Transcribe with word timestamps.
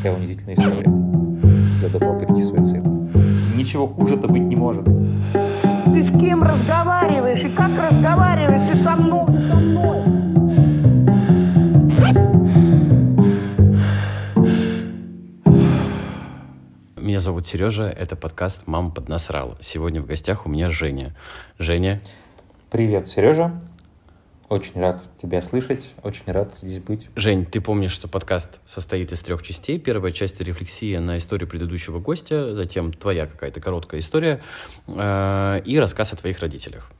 Такая 0.00 0.16
унизительная 0.16 0.54
история 0.54 0.90
для 1.78 1.90
до 1.90 1.98
попытки 1.98 2.40
суицида. 2.40 2.88
Ничего 3.54 3.86
хуже-то 3.86 4.28
быть 4.28 4.40
не 4.40 4.56
может. 4.56 4.82
Ты 4.86 6.08
с 6.08 6.18
кем 6.18 6.42
разговариваешь 6.42 7.44
и 7.44 7.50
как 7.50 7.70
разговариваешь? 7.72 8.62
Ты 8.72 8.82
со 8.82 8.96
мной, 8.96 9.26
ты 9.26 9.40
со 9.42 9.56
мной. 9.56 10.00
Меня 16.96 17.20
зовут 17.20 17.46
Сережа, 17.46 17.84
это 17.84 18.16
подкаст 18.16 18.66
«Мама 18.66 18.92
поднасрала». 18.92 19.58
Сегодня 19.60 20.00
в 20.00 20.06
гостях 20.06 20.46
у 20.46 20.48
меня 20.48 20.70
Женя. 20.70 21.14
Женя. 21.58 22.00
Привет, 22.70 23.06
Сережа. 23.06 23.52
Очень 24.50 24.80
рад 24.80 25.00
тебя 25.16 25.42
слышать, 25.42 25.88
очень 26.02 26.24
рад 26.26 26.56
здесь 26.56 26.80
быть. 26.80 27.06
Жень, 27.14 27.46
ты 27.46 27.60
помнишь, 27.60 27.92
что 27.92 28.08
подкаст 28.08 28.60
состоит 28.64 29.12
из 29.12 29.20
трех 29.20 29.44
частей. 29.44 29.78
Первая 29.78 30.10
часть— 30.10 30.40
рефлексия 30.42 30.98
на 30.98 31.18
историю 31.18 31.48
предыдущего 31.48 32.00
гостя, 32.00 32.52
затем 32.56 32.92
твоя 32.92 33.28
какая-то 33.28 33.60
короткая 33.60 34.00
история 34.00 34.42
э, 34.88 35.62
и 35.64 35.78
рассказ 35.78 36.14
о 36.14 36.16
твоих 36.16 36.40
родителях. 36.40 36.90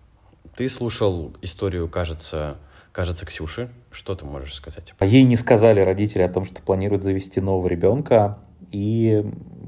Ты 0.54 0.68
слушал 0.68 1.32
историю, 1.42 1.88
кажется, 1.88 2.58
кажется, 2.92 3.26
Ксюши. 3.26 3.68
Что 3.90 4.14
ты 4.14 4.24
можешь 4.24 4.54
сказать? 4.54 4.94
А 5.00 5.04
ей 5.04 5.24
не 5.24 5.34
сказали 5.34 5.80
родители 5.80 6.22
о 6.22 6.28
том, 6.28 6.44
что 6.44 6.62
планируют 6.62 7.02
завести 7.02 7.40
нового 7.40 7.66
ребенка. 7.66 8.38
И 8.70 9.24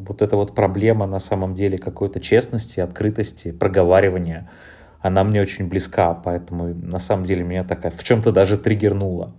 вот 0.07 0.23
эта 0.23 0.37
вот 0.37 0.55
проблема 0.55 1.09
на 1.09 1.19
самом 1.19 1.55
деле 1.55 1.79
какой-то 1.79 2.21
честности, 2.21 2.79
открытости, 2.79 3.51
проговаривания— 3.51 4.49
она 5.03 5.25
мне 5.25 5.43
очень 5.43 5.69
близка, 5.69 6.15
поэтому 6.15 6.75
на 6.75 6.99
самом 6.99 7.25
деле 7.25 7.43
меня 7.43 7.65
такая 7.65 7.91
в 7.91 8.03
чем-то 8.03 8.33
даже 8.33 8.57
триггернула. 8.57 9.35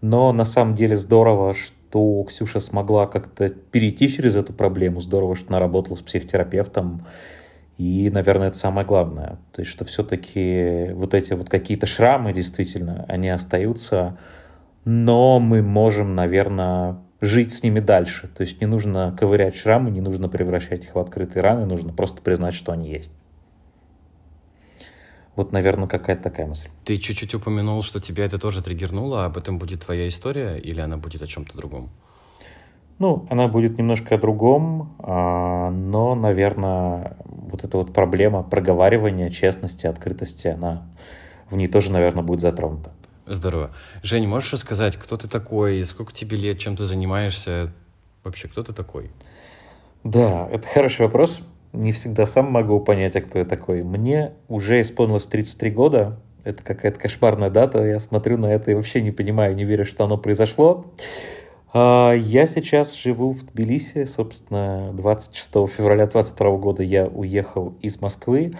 Но 0.00 0.32
на 0.32 0.44
самом 0.44 0.74
деле 0.74 0.96
здорово, 0.96 1.54
что 1.54 2.24
Ксюша 2.24 2.60
смогла 2.60 3.06
как-то 3.06 3.48
перейти 3.48 4.08
через 4.08 4.36
эту 4.36 4.52
проблему. 4.52 5.00
Здорово, 5.00 5.34
что 5.34 5.48
она 5.48 5.58
работала 5.58 5.96
с 5.96 6.02
психотерапевтом. 6.02 7.06
И, 7.76 8.08
наверное, 8.12 8.48
это 8.48 8.58
самое 8.58 8.86
главное. 8.86 9.38
То 9.52 9.62
есть, 9.62 9.70
что 9.70 9.84
все-таки 9.84 10.90
вот 10.92 11.12
эти 11.14 11.32
вот 11.32 11.48
какие-то 11.48 11.86
шрамы, 11.86 12.32
действительно, 12.32 13.04
они 13.08 13.30
остаются, 13.30 14.16
но 14.84 15.40
мы 15.40 15.60
можем, 15.60 16.14
наверное, 16.14 16.98
жить 17.20 17.50
с 17.50 17.62
ними 17.62 17.80
дальше. 17.80 18.28
То 18.28 18.42
есть 18.42 18.60
не 18.60 18.66
нужно 18.66 19.16
ковырять 19.18 19.56
шрамы, 19.56 19.90
не 19.90 20.00
нужно 20.00 20.28
превращать 20.28 20.84
их 20.84 20.94
в 20.94 20.98
открытые 20.98 21.42
раны, 21.42 21.66
нужно 21.66 21.92
просто 21.92 22.22
признать, 22.22 22.54
что 22.54 22.72
они 22.72 22.90
есть. 22.90 23.10
Вот, 25.36 25.50
наверное, 25.52 25.88
какая-то 25.88 26.22
такая 26.22 26.46
мысль. 26.46 26.68
Ты 26.84 26.96
чуть-чуть 26.96 27.34
упомянул, 27.34 27.82
что 27.82 28.00
тебя 28.00 28.24
это 28.24 28.38
тоже 28.38 28.62
триггернуло, 28.62 29.24
об 29.24 29.36
этом 29.36 29.58
будет 29.58 29.84
твоя 29.84 30.06
история 30.06 30.58
или 30.58 30.80
она 30.80 30.96
будет 30.96 31.22
о 31.22 31.26
чем-то 31.26 31.56
другом? 31.56 31.90
Ну, 33.00 33.26
она 33.28 33.48
будет 33.48 33.76
немножко 33.76 34.14
о 34.14 34.18
другом, 34.18 34.94
а, 35.00 35.70
но, 35.70 36.14
наверное, 36.14 37.16
вот 37.24 37.64
эта 37.64 37.76
вот 37.76 37.92
проблема 37.92 38.44
проговаривания, 38.44 39.30
честности, 39.30 39.88
открытости, 39.88 40.46
она 40.46 40.86
в 41.50 41.56
ней 41.56 41.66
тоже, 41.66 41.90
наверное, 41.90 42.22
будет 42.22 42.40
затронута. 42.40 42.92
Здорово. 43.26 43.70
Женя, 44.02 44.28
можешь 44.28 44.52
рассказать, 44.52 44.96
кто 44.96 45.16
ты 45.16 45.28
такой, 45.28 45.84
сколько 45.86 46.12
тебе 46.12 46.36
лет, 46.36 46.60
чем 46.60 46.76
ты 46.76 46.84
занимаешься? 46.84 47.72
Вообще, 48.22 48.46
кто 48.46 48.62
ты 48.62 48.72
такой? 48.72 49.10
Да, 50.04 50.48
это 50.52 50.68
хороший 50.68 51.06
вопрос 51.06 51.42
не 51.74 51.92
всегда 51.92 52.26
сам 52.26 52.50
могу 52.50 52.80
понять, 52.80 53.16
а 53.16 53.20
кто 53.20 53.38
я 53.38 53.44
такой. 53.44 53.82
Мне 53.82 54.32
уже 54.48 54.80
исполнилось 54.80 55.26
33 55.26 55.70
года. 55.70 56.20
Это 56.44 56.62
какая-то 56.62 57.00
кошмарная 57.00 57.50
дата. 57.50 57.84
Я 57.84 57.98
смотрю 57.98 58.38
на 58.38 58.46
это 58.52 58.70
и 58.70 58.74
вообще 58.74 59.02
не 59.02 59.10
понимаю, 59.10 59.54
не 59.54 59.64
верю, 59.64 59.84
что 59.84 60.04
оно 60.04 60.16
произошло. 60.16 60.86
А, 61.72 62.12
я 62.12 62.46
сейчас 62.46 62.94
живу 62.94 63.32
в 63.32 63.44
Тбилиси. 63.44 64.04
Собственно, 64.04 64.92
26 64.92 65.50
февраля 65.68 66.04
2022 66.04 66.56
года 66.58 66.82
я 66.82 67.06
уехал 67.06 67.74
из 67.80 68.00
Москвы. 68.00 68.52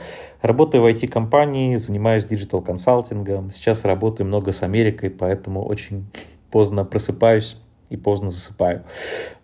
Работаю 0.43 0.83
в 0.83 0.87
IT-компании, 0.87 1.77
занимаюсь 1.77 2.25
digital-консалтингом. 2.25 3.53
Сейчас 3.53 3.85
работаю 3.85 4.27
много 4.27 4.51
с 4.51 4.63
Америкой, 4.65 5.11
поэтому 5.11 5.65
очень 5.65 6.07
поздно 6.51 6.85
просыпаюсь 6.85 7.57
и 7.91 7.97
поздно 7.97 8.31
засыпаю. 8.31 8.85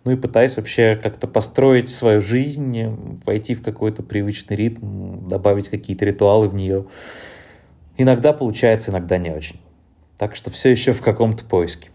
Ну 0.03 0.11
и 0.11 0.15
пытаюсь 0.15 0.57
вообще 0.57 0.95
как-то 0.95 1.27
построить 1.27 1.89
свою 1.89 2.21
жизнь, 2.21 3.19
войти 3.25 3.55
в 3.55 3.63
какой-то 3.63 4.03
привычный 4.03 4.57
ритм, 4.57 5.27
добавить 5.27 5.69
какие-то 5.69 6.05
ритуалы 6.05 6.47
в 6.47 6.53
нее. 6.53 6.85
Иногда 7.97 8.33
получается, 8.33 8.91
иногда 8.91 9.17
не 9.17 9.31
очень. 9.31 9.59
Так 10.17 10.35
что 10.35 10.51
все 10.51 10.69
еще 10.69 10.93
в 10.93 11.01
каком-то 11.01 11.45
поиске. 11.45 11.89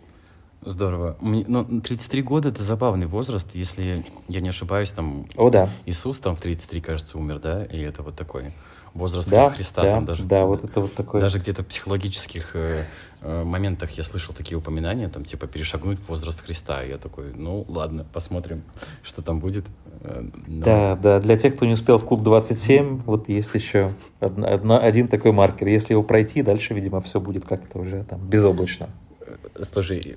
Здорово. 0.62 1.16
Ну, 1.20 1.80
33 1.80 2.22
года— 2.22 2.48
это 2.50 2.64
забавный 2.64 3.06
возраст, 3.06 3.46
если 3.54 4.04
я 4.26 4.40
не 4.40 4.48
ошибаюсь, 4.48 4.90
там... 4.90 5.26
О, 5.36 5.48
да. 5.48 5.70
Иисус 5.84 6.18
там 6.18 6.34
в 6.34 6.40
33, 6.40 6.80
кажется, 6.80 7.18
умер, 7.18 7.38
да? 7.38 7.64
И 7.64 7.80
это 7.80 8.02
вот 8.02 8.16
такой 8.16 8.52
возраст 8.96 9.28
да, 9.28 9.50
Христа. 9.50 9.82
Да, 9.82 9.90
там 9.92 10.04
даже, 10.04 10.24
да, 10.24 10.44
вот 10.44 10.64
это 10.64 10.80
вот 10.80 10.94
такое. 10.94 11.20
Даже 11.20 11.38
где-то 11.38 11.62
в 11.62 11.66
психологических 11.66 12.56
э, 12.56 12.84
моментах 13.26 13.91
я 13.92 14.04
слышал 14.04 14.34
такие 14.34 14.56
упоминания, 14.56 15.09
там, 15.09 15.25
типа, 15.25 15.47
перешагнуть 15.47 15.98
возраст 16.09 16.41
Христа. 16.41 16.84
И 16.84 16.91
я 16.91 16.98
такой, 16.98 17.32
ну, 17.34 17.64
ладно, 17.69 18.06
посмотрим, 18.12 18.62
что 19.03 19.22
там 19.22 19.41
будет. 19.41 19.64
Э, 20.03 20.22
но... 20.47 20.64
Да, 20.64 20.97
да, 20.97 21.20
для 21.20 21.37
тех, 21.37 21.56
кто 21.56 21.66
не 21.66 21.72
успел 21.72 21.98
в 21.98 22.04
клуб 22.04 22.22
27, 22.22 23.00
вот 23.00 23.28
есть 23.28 23.54
еще 23.54 23.92
одна, 24.20 24.48
одна, 24.48 24.78
один 24.78 25.09
такой 25.09 25.32
маркер. 25.32 25.69
Если 25.69 25.94
его 25.94 26.03
пройти, 26.03 26.42
дальше, 26.42 26.75
видимо, 26.75 27.00
все 27.00 27.20
будет 27.20 27.44
как-то 27.44 27.78
уже 27.78 28.04
там 28.04 28.20
безоблачно. 28.20 28.88
Э, 29.20 29.64
слушай, 29.64 30.16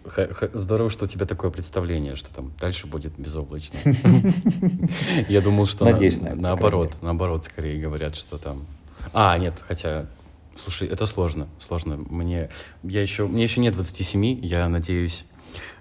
здорово, 0.54 0.90
что 0.90 1.06
у 1.06 1.08
тебя 1.08 1.26
такое 1.26 1.52
представление, 1.52 2.16
что 2.16 2.34
там 2.34 2.52
дальше 2.60 2.88
будет 2.88 3.14
безоблачно. 3.18 3.78
Я 5.30 5.42
думал, 5.42 5.66
что 5.66 5.86
наоборот, 5.86 6.94
наоборот, 7.02 7.46
скорее 7.46 7.82
говорят, 7.82 8.16
что 8.16 8.38
там... 8.38 8.68
А, 9.14 9.38
нет, 9.38 9.56
хотя 9.68 10.08
Слушай, 10.56 10.88
это 10.88 11.06
сложно, 11.06 11.48
сложно. 11.60 11.98
Мне, 11.98 12.50
я 12.84 13.02
еще, 13.02 13.28
мне 13.28 13.44
еще 13.44 13.62
нет 13.62 13.74
27, 13.74 14.46
я 14.46 14.68
надеюсь, 14.68 15.26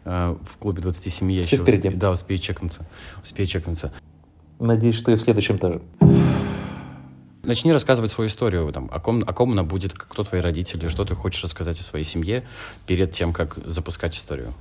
э, 0.05 0.37
в 0.41 0.57
клубе 0.59 0.83
27 0.83 1.33
я 1.33 1.43
Все 1.43 1.57
еще... 1.57 1.65
впереди. 1.65 1.91
Да, 1.91 2.11
успею 2.11 2.41
чекнуться, 2.41 2.87
успею 3.23 3.49
чекнуться. 3.49 3.93
Надеюсь, 4.61 4.97
что 4.97 5.13
и 5.13 5.17
в 5.17 5.21
следующем 5.21 5.59
тоже. 5.59 5.81
Начни 7.43 7.73
рассказывать 7.73 8.11
свою 8.11 8.29
историю, 8.29 8.71
там, 8.73 8.91
о, 8.93 9.01
ком, 9.01 9.25
о 9.27 9.33
ком 9.33 9.53
она 9.53 9.63
будет, 9.63 9.95
кто 9.95 10.23
твои 10.23 10.41
родители, 10.41 10.89
что 10.89 11.05
ты 11.05 11.15
хочешь 11.15 11.43
рассказать 11.43 11.81
о 11.81 11.83
своей 11.83 12.05
семье 12.05 12.45
перед 12.87 13.13
тем, 13.13 13.33
как 13.33 13.59
запускать 13.65 14.15
историю. 14.15 14.53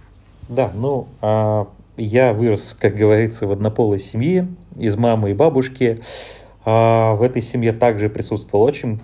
Да, 0.47 0.71
ну, 0.73 1.09
а, 1.21 1.67
я 1.97 2.31
вырос, 2.31 2.77
как 2.79 2.95
говорится, 2.95 3.45
в 3.47 3.51
однополой 3.51 3.99
семье, 3.99 4.47
из 4.77 4.95
мамы 4.95 5.31
и 5.31 5.33
бабушки. 5.33 5.97
А, 6.63 7.15
в 7.15 7.23
этой 7.23 7.41
семье 7.41 7.73
также 7.73 8.09
присутствовал 8.09 8.63
отчим, 8.63 9.01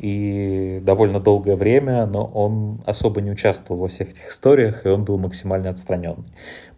и 0.00 0.80
довольно 0.82 1.20
долгое 1.20 1.56
время, 1.56 2.06
но 2.06 2.24
он 2.24 2.82
особо 2.86 3.20
не 3.20 3.30
участвовал 3.30 3.82
во 3.82 3.88
всех 3.88 4.10
этих 4.10 4.28
историях, 4.28 4.86
и 4.86 4.88
он 4.88 5.04
был 5.04 5.18
максимально 5.18 5.68
отстранен. 5.68 6.24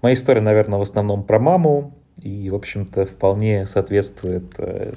Моя 0.03 0.15
история, 0.15 0.41
наверное, 0.41 0.81
в 0.81 0.83
основном 0.83 1.23
про 1.23 1.39
маму, 1.39 1.95
и, 2.21 2.51
в 2.51 2.55
общем-то, 2.57 3.05
вполне 3.05 3.65
соответствует 3.65 4.55
э, 4.59 4.95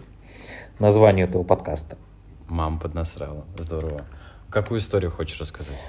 названию 0.80 1.28
этого 1.28 1.44
подкаста. 1.44 1.98
Мама 2.48 2.80
поднасрала. 2.80 3.46
Здорово. 3.58 4.06
Какую 4.50 4.80
историю 4.80 5.12
хочешь 5.12 5.40
рассказать? 5.40 5.84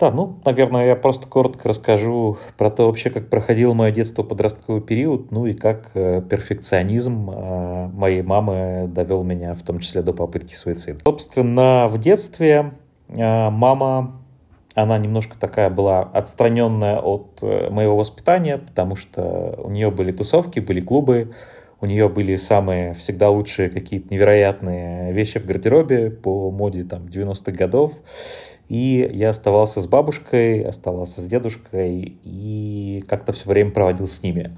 Да, 0.00 0.10
ну, 0.10 0.40
наверное, 0.46 0.86
я 0.86 0.96
просто 0.96 1.28
коротко 1.28 1.68
расскажу 1.68 2.38
про 2.56 2.70
то 2.70 2.86
вообще, 2.86 3.10
как 3.10 3.28
проходило 3.28 3.74
мое 3.74 3.90
детство, 3.90 4.22
подростковый 4.22 4.80
период, 4.80 5.30
ну 5.30 5.44
и 5.44 5.52
как 5.52 5.90
э, 5.92 6.22
перфекционизм 6.22 7.28
э, 7.30 7.88
моей 7.88 8.22
мамы 8.22 8.88
довел 8.88 9.22
меня 9.24 9.52
в 9.52 9.60
том 9.60 9.78
числе 9.78 10.00
до 10.00 10.14
попытки 10.14 10.54
суицида. 10.54 11.00
Собственно, 11.04 11.86
в 11.86 11.98
детстве 11.98 12.72
э, 13.08 13.50
мама, 13.50 14.22
она 14.74 14.96
немножко 14.96 15.38
такая 15.38 15.68
была 15.68 16.00
отстраненная 16.00 16.98
от 16.98 17.42
моего 17.42 17.94
воспитания, 17.94 18.56
потому 18.56 18.96
что 18.96 19.60
у 19.62 19.68
нее 19.68 19.90
были 19.90 20.12
тусовки, 20.12 20.60
были 20.60 20.80
клубы, 20.80 21.32
у 21.82 21.84
нее 21.86 22.08
были 22.08 22.36
самые 22.36 22.94
всегда 22.94 23.28
лучшие 23.28 23.68
какие-то 23.68 24.14
невероятные 24.14 25.12
вещи 25.12 25.38
в 25.38 25.44
гардеробе 25.44 26.10
по 26.10 26.50
моде 26.50 26.84
там 26.84 27.02
90-х 27.02 27.52
годов. 27.52 27.92
И 28.70 29.10
я 29.12 29.30
оставался 29.30 29.80
с 29.80 29.88
бабушкой, 29.88 30.62
оставался 30.62 31.20
с 31.20 31.26
дедушкой 31.26 32.16
и 32.22 33.02
как-то 33.08 33.32
все 33.32 33.48
время 33.48 33.72
проводил 33.72 34.06
с 34.06 34.22
ними. 34.22 34.56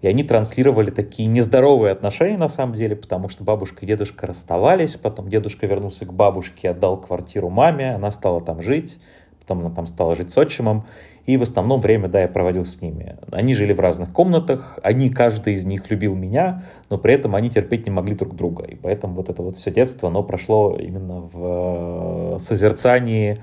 И 0.00 0.06
они 0.06 0.22
транслировали 0.22 0.92
такие 0.92 1.28
нездоровые 1.28 1.90
отношения 1.90 2.38
на 2.38 2.48
самом 2.48 2.74
деле, 2.74 2.94
потому 2.94 3.28
что 3.28 3.42
бабушка 3.42 3.84
и 3.84 3.88
дедушка 3.88 4.28
расставались, 4.28 4.94
потом 4.94 5.28
дедушка 5.28 5.66
вернулся 5.66 6.06
к 6.06 6.12
бабушке, 6.12 6.70
отдал 6.70 7.00
квартиру 7.00 7.50
маме, 7.50 7.92
она 7.92 8.12
стала 8.12 8.40
там 8.40 8.62
жить, 8.62 9.00
потом 9.40 9.58
она 9.58 9.74
там 9.74 9.88
стала 9.88 10.14
жить 10.14 10.30
с 10.30 10.38
отчимом, 10.38 10.86
и 11.28 11.36
в 11.36 11.42
основном 11.42 11.82
время, 11.82 12.08
да, 12.08 12.22
я 12.22 12.26
проводил 12.26 12.64
с 12.64 12.80
ними. 12.80 13.18
Они 13.30 13.52
жили 13.52 13.74
в 13.74 13.80
разных 13.80 14.14
комнатах, 14.14 14.78
они, 14.82 15.10
каждый 15.10 15.52
из 15.52 15.66
них 15.66 15.90
любил 15.90 16.14
меня, 16.14 16.64
но 16.88 16.96
при 16.96 17.12
этом 17.12 17.34
они 17.34 17.50
терпеть 17.50 17.84
не 17.84 17.92
могли 17.92 18.14
друг 18.14 18.34
друга. 18.34 18.64
И 18.64 18.74
поэтому 18.74 19.12
вот 19.12 19.28
это 19.28 19.42
вот 19.42 19.58
все 19.58 19.70
детство, 19.70 20.08
оно 20.08 20.22
прошло 20.22 20.78
именно 20.78 21.20
в 21.20 22.36
э, 22.36 22.38
созерцании 22.40 23.36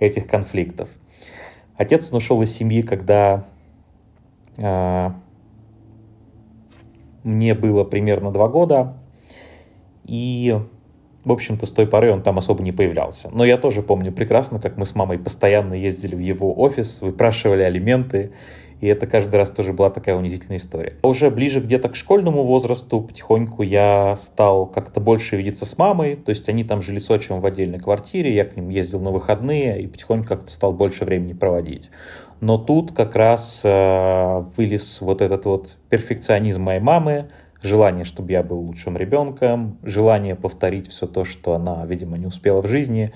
этих 0.00 0.26
конфликтов. 0.26 0.88
Отец 1.76 2.10
он 2.10 2.16
ушел 2.16 2.42
из 2.42 2.52
семьи, 2.52 2.82
когда 2.82 3.44
э, 4.56 5.10
мне 7.22 7.54
было 7.54 7.84
примерно 7.84 8.32
два 8.32 8.48
года, 8.48 8.96
и, 10.02 10.58
в 11.24 11.32
общем-то, 11.32 11.66
с 11.66 11.72
той 11.72 11.86
поры 11.86 12.12
он 12.12 12.22
там 12.22 12.38
особо 12.38 12.62
не 12.62 12.72
появлялся. 12.72 13.28
Но 13.32 13.44
я 13.44 13.56
тоже 13.56 13.82
помню 13.82 14.12
прекрасно, 14.12 14.60
как 14.60 14.76
мы 14.76 14.86
с 14.86 14.94
мамой 14.94 15.18
постоянно 15.18 15.74
ездили 15.74 16.14
в 16.14 16.20
его 16.20 16.58
офис, 16.58 17.02
выпрашивали 17.02 17.62
алименты, 17.62 18.32
и 18.80 18.86
это 18.86 19.06
каждый 19.06 19.36
раз 19.36 19.50
тоже 19.50 19.72
была 19.72 19.90
такая 19.90 20.14
унизительная 20.14 20.58
история. 20.58 20.94
Уже 21.02 21.30
ближе 21.30 21.60
где-то 21.60 21.88
к 21.88 21.96
школьному 21.96 22.44
возрасту 22.44 23.00
потихоньку 23.00 23.62
я 23.62 24.16
стал 24.16 24.66
как-то 24.66 25.00
больше 25.00 25.36
видеться 25.36 25.66
с 25.66 25.76
мамой. 25.78 26.16
То 26.16 26.30
есть 26.30 26.48
они 26.48 26.62
там 26.62 26.80
жили 26.80 26.98
с 26.98 27.10
отчимом 27.10 27.40
в 27.40 27.46
отдельной 27.46 27.80
квартире, 27.80 28.32
я 28.32 28.44
к 28.44 28.56
ним 28.56 28.68
ездил 28.68 29.00
на 29.00 29.10
выходные 29.10 29.82
и 29.82 29.86
потихоньку 29.88 30.28
как-то 30.28 30.50
стал 30.50 30.72
больше 30.72 31.04
времени 31.04 31.32
проводить. 31.32 31.90
Но 32.40 32.56
тут 32.56 32.92
как 32.92 33.16
раз 33.16 33.62
э, 33.64 34.44
вылез 34.56 35.00
вот 35.00 35.22
этот 35.22 35.44
вот 35.44 35.76
перфекционизм 35.88 36.62
моей 36.62 36.80
мамы, 36.80 37.30
желание, 37.62 38.04
чтобы 38.04 38.32
я 38.32 38.42
был 38.42 38.58
лучшим 38.60 38.96
ребенком, 38.96 39.78
желание 39.82 40.34
повторить 40.34 40.88
все 40.88 41.06
то, 41.06 41.24
что 41.24 41.54
она, 41.54 41.84
видимо, 41.86 42.16
не 42.18 42.26
успела 42.26 42.62
в 42.62 42.66
жизни. 42.66 43.12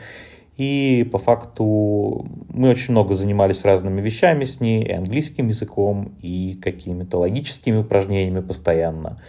И 0.57 1.09
по 1.11 1.19
факту 1.19 2.27
мы 2.49 2.71
очень 2.71 2.93
много 2.93 3.15
занимались 3.15 3.65
разными 3.65 4.01
вещами 4.01 4.45
с 4.45 4.61
ней, 4.61 4.85
и 4.85 4.93
английским 4.93 5.49
языком, 5.49 6.15
и 6.21 6.59
какими-то 6.63 7.19
логическими 7.19 7.79
упражнениями 7.79 8.41
постоянно. 8.41 9.21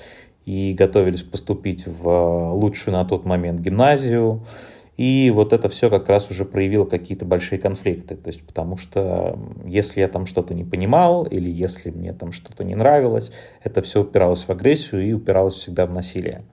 И 0.46 0.76
готовились 0.78 1.24
поступить 1.24 1.88
в 1.88 2.52
лучшую 2.54 2.96
на 2.96 3.06
тот 3.06 3.24
момент 3.24 3.62
гимназию. 3.62 4.46
И 4.98 5.32
вот 5.32 5.54
это 5.54 5.70
все 5.70 5.90
как 5.90 6.08
раз 6.08 6.30
уже 6.30 6.46
проявило 6.46 6.86
какие-то 6.86 7.26
большие 7.26 7.60
конфликты. 7.60 8.16
То 8.16 8.28
есть, 8.28 8.46
потому 8.46 8.78
что 8.78 9.40
если 9.66 10.02
я 10.02 10.08
там 10.08 10.26
что-то 10.26 10.54
не 10.54 10.64
понимал, 10.64 11.24
или 11.26 11.50
если 11.50 11.90
мне 11.90 12.14
там 12.14 12.32
что-то 12.32 12.64
не 12.64 12.76
нравилось, 12.76 13.32
это 13.64 13.82
все 13.82 14.02
упиралось 14.02 14.44
в 14.44 14.50
агрессию 14.52 15.08
и 15.08 15.14
упиралось 15.14 15.56
всегда 15.56 15.88
в 15.88 15.92
насилие. 15.92 16.44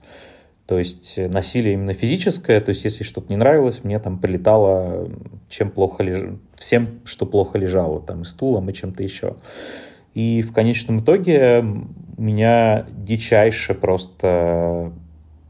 То 0.65 0.79
есть 0.79 1.15
э, 1.17 1.27
насилие 1.27 1.73
именно 1.73 1.93
физическое, 1.93 2.61
то 2.61 2.69
есть 2.69 2.83
если 2.83 3.03
что-то 3.03 3.27
не 3.29 3.37
нравилось, 3.37 3.83
мне 3.83 3.99
там 3.99 4.19
прилетало 4.19 5.09
чем 5.49 5.69
плохо 5.69 6.01
леж... 6.01 6.39
всем, 6.55 7.01
что 7.03 7.25
плохо 7.25 7.59
лежало, 7.59 8.01
там 8.01 8.21
и 8.21 8.25
стулом, 8.25 8.69
и 8.69 8.73
чем-то 8.73 9.03
еще. 9.03 9.35
И 10.13 10.41
в 10.41 10.53
конечном 10.53 11.01
итоге 11.01 11.63
меня 12.17 12.85
дичайше 12.97 13.73
просто 13.73 14.93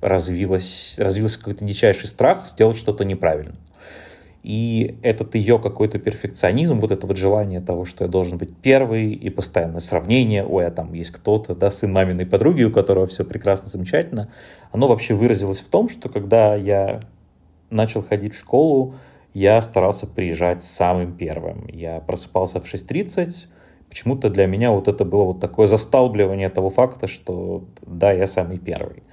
развилось, 0.01 0.95
развился 0.97 1.39
какой-то 1.39 1.63
дичайший 1.63 2.07
страх 2.07 2.45
сделать 2.45 2.77
что-то 2.77 3.05
неправильно. 3.05 3.55
И 4.43 4.97
этот 5.03 5.35
ее 5.35 5.59
какой-то 5.59 5.99
перфекционизм, 5.99 6.79
вот 6.79 6.89
это 6.89 7.05
вот 7.05 7.17
желание 7.17 7.61
того, 7.61 7.85
что 7.85 8.05
я 8.05 8.09
должен 8.09 8.39
быть 8.39 8.55
первый, 8.57 9.13
и 9.13 9.29
постоянное 9.29 9.81
сравнение, 9.81 10.43
ой, 10.43 10.65
а 10.65 10.71
там 10.71 10.93
есть 10.93 11.11
кто-то, 11.11 11.53
да, 11.53 11.69
сын 11.69 11.91
маминой 11.91 12.25
подруги, 12.25 12.63
у 12.63 12.71
которого 12.71 13.05
все 13.05 13.23
прекрасно, 13.23 13.69
замечательно, 13.69 14.29
оно 14.71 14.87
вообще 14.87 15.13
выразилось 15.13 15.59
в 15.59 15.67
том, 15.67 15.89
что 15.89 16.09
когда 16.09 16.55
я 16.55 17.01
начал 17.69 18.01
ходить 18.01 18.33
в 18.33 18.39
школу, 18.39 18.95
я 19.35 19.61
старался 19.61 20.07
приезжать 20.07 20.63
самым 20.63 21.13
первым. 21.13 21.67
Я 21.67 21.99
просыпался 21.99 22.59
в 22.59 22.65
6.30, 22.65 23.45
почему-то 23.89 24.29
для 24.29 24.47
меня 24.47 24.71
вот 24.71 24.87
это 24.87 25.05
было 25.05 25.25
вот 25.25 25.39
такое 25.39 25.67
засталбливание 25.67 26.49
того 26.49 26.71
факта, 26.71 27.07
что 27.07 27.63
да, 27.85 28.11
я 28.11 28.25
самый 28.25 28.57
первый. 28.57 29.03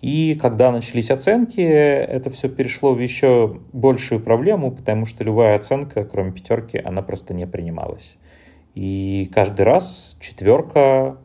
И 0.00 0.38
когда 0.40 0.72
начались 0.72 1.10
оценки, 1.10 1.60
это 1.60 2.30
все 2.30 2.48
перешло 2.48 2.94
в 2.94 3.00
еще 3.00 3.60
большую 3.72 4.20
проблему, 4.20 4.70
потому 4.70 5.04
что 5.04 5.24
любая 5.24 5.56
оценка, 5.56 6.04
кроме 6.04 6.32
пятерки, 6.32 6.80
она 6.82 7.02
просто 7.02 7.34
не 7.34 7.46
принималась. 7.46 8.16
И 8.74 9.30
каждый 9.34 9.62
раз 9.62 10.16
четверка, 10.18 11.18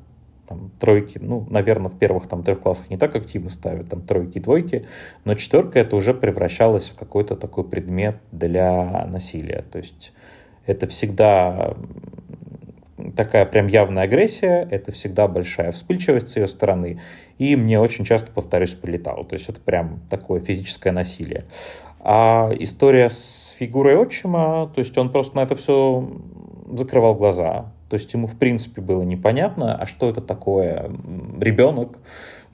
там, 0.47 0.71
тройки, 0.79 1.19
ну, 1.19 1.47
наверное, 1.49 1.89
в 1.89 1.97
первых 1.97 2.27
там 2.27 2.43
трех 2.43 2.59
классах 2.59 2.89
не 2.89 2.97
так 2.97 3.15
активно 3.15 3.49
ставят, 3.49 3.89
там, 3.89 4.01
тройки, 4.01 4.39
двойки, 4.39 4.85
но 5.23 5.35
четверка 5.35 5.79
это 5.79 5.95
уже 5.95 6.13
превращалась 6.13 6.89
в 6.89 6.95
какой-то 6.95 7.37
такой 7.37 7.63
предмет 7.63 8.17
для 8.33 9.07
насилия. 9.07 9.63
То 9.71 9.77
есть 9.77 10.11
это 10.65 10.87
всегда 10.87 11.75
такая 13.15 13.45
прям 13.45 13.67
явная 13.67 14.03
агрессия, 14.03 14.67
это 14.69 14.91
всегда 14.91 15.27
большая 15.27 15.71
вспыльчивость 15.71 16.29
с 16.29 16.35
ее 16.37 16.47
стороны, 16.47 17.01
и 17.37 17.55
мне 17.55 17.79
очень 17.79 18.05
часто, 18.05 18.31
повторюсь, 18.31 18.73
прилетало. 18.73 19.25
То 19.25 19.33
есть 19.33 19.49
это 19.49 19.59
прям 19.59 19.99
такое 20.09 20.39
физическое 20.39 20.91
насилие. 20.91 21.45
А 21.99 22.51
история 22.59 23.09
с 23.09 23.55
фигурой 23.57 23.95
отчима, 23.95 24.71
то 24.73 24.79
есть 24.79 24.97
он 24.97 25.11
просто 25.11 25.35
на 25.35 25.41
это 25.41 25.55
все 25.55 26.07
закрывал 26.71 27.15
глаза. 27.15 27.71
То 27.89 27.95
есть 27.95 28.13
ему, 28.13 28.27
в 28.27 28.37
принципе, 28.37 28.81
было 28.81 29.03
непонятно, 29.03 29.75
а 29.75 29.85
что 29.85 30.09
это 30.09 30.21
такое 30.21 30.91
ребенок, 31.39 31.99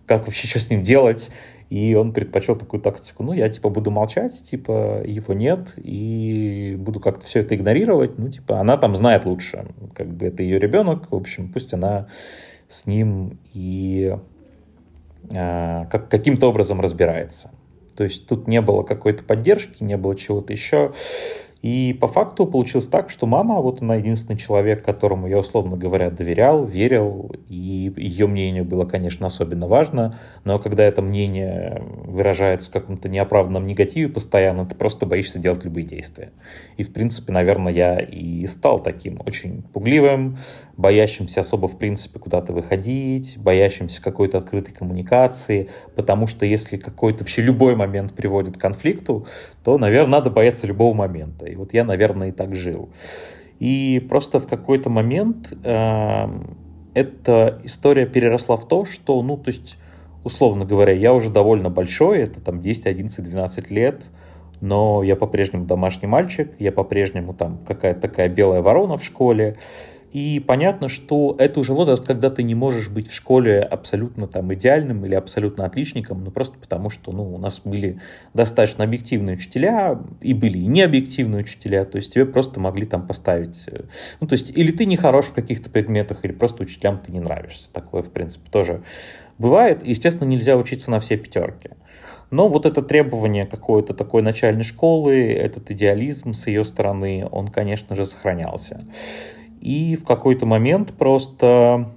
как 0.06 0.26
вообще 0.26 0.48
что 0.48 0.60
с 0.60 0.70
ним 0.70 0.82
делать. 0.82 1.32
И 1.72 1.96
он 1.96 2.12
предпочел 2.12 2.58
такую 2.58 2.82
тактику, 2.82 3.24
ну, 3.24 3.32
я, 3.32 3.48
типа, 3.48 3.70
буду 3.70 3.92
молчать, 3.92 4.44
типа, 4.44 5.04
его 5.06 5.34
нет, 5.34 5.76
и 5.78 6.76
буду 6.78 7.00
как-то 7.00 7.26
все 7.26 7.40
это 7.40 7.56
игнорировать, 7.56 8.20
ну, 8.20 8.28
типа, 8.28 8.60
она 8.60 8.76
там 8.76 8.94
знает 8.94 9.24
лучше, 9.24 9.68
как 9.96 10.08
бы 10.08 10.26
это 10.26 10.44
ее 10.44 10.60
ребенок, 10.60 11.10
в 11.10 11.16
общем, 11.16 11.50
пусть 11.50 11.74
она 11.74 12.08
с 12.68 12.88
ним 12.88 13.40
и 13.54 14.18
э, 15.30 15.86
как, 15.90 16.10
каким-то 16.10 16.50
образом 16.50 16.82
разбирается. 16.82 17.52
То 17.96 18.04
есть 18.04 18.28
тут 18.28 18.50
не 18.50 18.60
было 18.60 18.84
какой-то 18.84 19.24
поддержки, 19.24 19.82
не 19.82 19.96
было 19.96 20.14
чего-то 20.14 20.52
еще. 20.52 20.92
И 21.62 21.96
по 22.00 22.08
факту 22.08 22.48
получилось 22.48 22.88
так, 22.88 23.12
что 23.12 23.28
мама, 23.28 23.62
вот 23.62 23.84
она 23.84 23.96
единственный 23.96 24.38
человек, 24.38 24.84
которому 24.84 25.28
я, 25.28 25.38
условно 25.38 25.78
говоря, 25.78 26.10
доверял, 26.10 26.66
верил, 26.66 27.32
и 27.50 27.94
ее 27.98 28.26
мнение 28.26 28.64
было, 28.64 28.86
конечно, 28.86 29.28
особенно 29.28 29.68
важно, 29.68 30.18
но 30.44 30.58
когда 30.58 30.84
это 30.84 31.04
мнение 31.04 31.84
выражается 32.06 32.70
в 32.70 32.74
каком-то 32.74 33.10
неоправданном 33.10 33.68
негативе 33.68 34.10
постоянно, 34.10 34.66
ты 34.66 34.76
просто 34.76 35.06
боишься 35.06 35.38
делать 35.38 35.64
любые 35.64 35.86
действия. 35.86 36.32
И, 36.78 36.84
в 36.84 36.94
принципе, 36.94 37.32
наверное, 37.32 37.72
я 37.72 38.00
и 38.00 38.48
стал 38.48 38.80
таким 38.80 39.22
очень 39.24 39.62
пугливым, 39.62 40.40
боящимся 40.78 41.42
особо, 41.42 41.68
в 41.68 41.78
принципе, 41.78 42.18
куда-то 42.18 42.54
выходить, 42.54 43.38
боящимся 43.38 44.02
какой-то 44.02 44.40
открытой 44.40 44.74
коммуникации, 44.74 45.70
потому 45.96 46.26
что 46.26 46.46
если 46.46 46.78
какой-то 46.78 47.20
вообще 47.20 47.44
любой 47.44 47.76
момент 47.76 48.14
приводит 48.14 48.58
к 48.58 48.62
конфликту, 48.62 49.28
то, 49.64 49.78
наверное, 49.78 50.14
надо 50.14 50.32
бояться 50.32 50.66
любого 50.66 50.96
момента. 50.96 51.51
И 51.52 51.56
вот 51.56 51.74
я, 51.74 51.84
наверное, 51.84 52.30
и 52.30 52.32
так 52.32 52.56
жил. 52.56 52.90
И 53.60 54.06
просто 54.10 54.40
в 54.40 54.48
какой-то 54.48 54.90
момент 54.90 55.54
э, 55.64 56.28
эта 56.94 57.60
история 57.64 58.06
переросла 58.06 58.58
в 58.58 58.68
то, 58.68 58.86
что, 58.86 59.22
ну, 59.22 59.38
то 59.38 59.50
есть, 59.50 59.78
условно 60.24 60.66
говоря, 60.66 60.94
я 60.94 61.14
уже 61.14 61.30
довольно 61.30 61.70
большой, 61.70 62.20
это 62.20 62.42
там 62.42 62.62
10, 62.62 62.88
11, 62.88 63.24
12 63.24 63.72
лет, 63.72 64.10
но 64.62 65.04
я 65.04 65.16
по-прежнему 65.16 65.66
домашний 65.66 66.08
мальчик, 66.08 66.52
я 66.60 66.72
по-прежнему 66.72 67.34
там 67.34 67.60
какая-то 67.68 68.02
такая 68.02 68.30
белая 68.30 68.62
ворона 68.62 68.98
в 68.98 69.04
школе, 69.04 69.58
и 70.12 70.44
понятно, 70.46 70.90
что 70.90 71.36
это 71.40 71.60
уже 71.60 71.74
возраст, 71.74 72.06
когда 72.06 72.30
ты 72.30 72.44
не 72.44 72.54
можешь 72.54 72.90
быть 72.90 73.10
в 73.10 73.14
школе 73.14 73.62
абсолютно 73.62 74.28
там 74.28 74.54
идеальным 74.54 75.06
или 75.06 75.16
абсолютно 75.16 75.66
отличником, 75.66 76.24
ну 76.24 76.32
просто 76.32 76.58
потому 76.60 76.90
что 76.90 77.14
ну, 77.14 77.34
у 77.34 77.38
нас 77.38 77.62
были 77.64 78.02
достаточно 78.34 78.84
объективные 78.84 79.36
учителя, 79.38 80.00
и 80.20 80.34
были 80.34 80.58
и 80.58 80.68
необъективные 80.68 81.44
учителя, 81.44 81.86
то 81.86 81.96
есть 81.96 82.14
тебе 82.14 82.26
просто 82.26 82.60
могли 82.60 82.86
там 82.86 83.08
поставить, 83.08 83.64
э, 83.68 83.84
ну 84.20 84.28
то 84.28 84.34
есть 84.34 84.52
или 84.56 84.72
ты 84.72 84.86
не 84.86 84.98
хорош 84.98 85.28
в 85.28 85.34
каких-то 85.34 85.70
предметах, 85.70 86.26
или 86.26 86.34
просто 86.34 86.64
учителям 86.64 87.00
ты 87.00 87.12
не 87.12 87.22
нравишься. 87.22 87.72
Такое, 87.72 88.02
в 88.02 88.12
принципе, 88.12 88.50
тоже 88.52 88.84
бывает. 89.38 89.86
Естественно, 89.86 90.28
нельзя 90.28 90.58
учиться 90.58 90.92
на 90.92 91.00
все 91.00 91.16
пятерки. 91.18 91.70
Но 92.32 92.48
вот 92.48 92.66
это 92.66 92.82
требование 92.82 93.46
какой-то 93.46 93.94
такой 93.94 94.22
начальной 94.22 94.64
школы, 94.64 95.34
этот 95.34 95.70
идеализм 95.72 96.34
с 96.34 96.48
ее 96.48 96.64
стороны, 96.64 97.28
он, 97.30 97.50
конечно 97.50 97.96
же, 97.96 98.06
сохранялся. 98.06 98.82
И 99.62 99.96
в 99.96 100.04
какой-то 100.04 100.46
момент 100.46 100.94
просто 100.94 101.92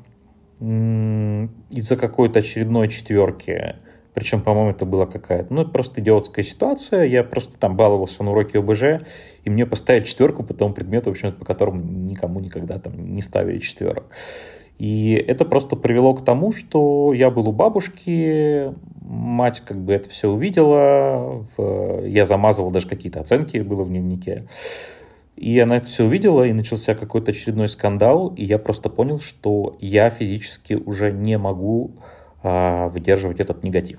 из-за 0.60 1.96
какой-то 1.96 2.38
очередной 2.38 2.88
четверки, 2.88 3.76
причем, 4.14 4.40
по-моему, 4.40 4.70
это 4.70 4.86
была 4.86 5.06
какая-то, 5.06 5.52
ну, 5.52 5.66
просто 5.66 6.00
идиотская 6.00 6.44
ситуация, 6.44 7.04
я 7.04 7.24
просто 7.24 7.58
там 7.58 7.76
баловался 7.76 8.22
на 8.22 8.30
уроке 8.30 8.60
ОБЖ, 8.60 9.02
и 9.42 9.50
мне 9.50 9.66
поставили 9.66 10.04
четверку 10.04 10.44
по 10.44 10.54
тому 10.54 10.72
предмету, 10.72 11.10
в 11.10 11.14
общем, 11.14 11.32
по 11.32 11.44
которому 11.44 11.82
никому 11.82 12.38
никогда 12.38 12.78
там 12.78 13.12
не 13.12 13.20
ставили 13.20 13.58
четверок. 13.58 14.04
И 14.78 15.12
это 15.14 15.44
просто 15.44 15.76
привело 15.76 16.14
к 16.14 16.24
тому, 16.24 16.52
что 16.52 17.12
я 17.12 17.30
был 17.30 17.48
у 17.48 17.52
бабушки, 17.52 18.72
мать 19.00 19.62
как 19.66 19.78
бы 19.78 19.92
это 19.92 20.08
все 20.08 20.28
увидела, 20.28 21.44
в... 21.56 22.04
я 22.06 22.24
замазывал 22.24 22.70
даже 22.70 22.88
какие-то 22.88 23.20
оценки, 23.20 23.58
было 23.58 23.82
в 23.82 23.88
дневнике. 23.88 24.46
И 25.36 25.58
она 25.58 25.78
это 25.78 25.86
все 25.86 26.04
увидела, 26.04 26.44
и 26.44 26.52
начался 26.52 26.94
какой-то 26.94 27.32
очередной 27.32 27.68
скандал, 27.68 28.32
и 28.36 28.44
я 28.44 28.58
просто 28.58 28.88
понял, 28.88 29.18
что 29.18 29.76
я 29.80 30.08
физически 30.10 30.74
уже 30.74 31.12
не 31.12 31.38
могу 31.38 31.96
а, 32.42 32.88
выдерживать 32.88 33.40
этот 33.40 33.64
негатив. 33.64 33.98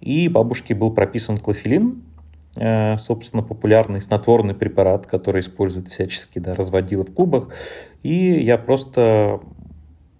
И 0.00 0.28
бабушке 0.28 0.74
был 0.74 0.92
прописан 0.92 1.38
клофелин, 1.38 2.02
э, 2.54 2.98
собственно, 2.98 3.42
популярный 3.42 4.00
снотворный 4.00 4.54
препарат, 4.54 5.06
который 5.06 5.40
используют 5.40 5.88
всячески, 5.88 6.38
да, 6.38 6.54
разводила 6.54 7.04
в 7.04 7.12
клубах. 7.12 7.48
И 8.04 8.14
я 8.14 8.58
просто 8.58 9.40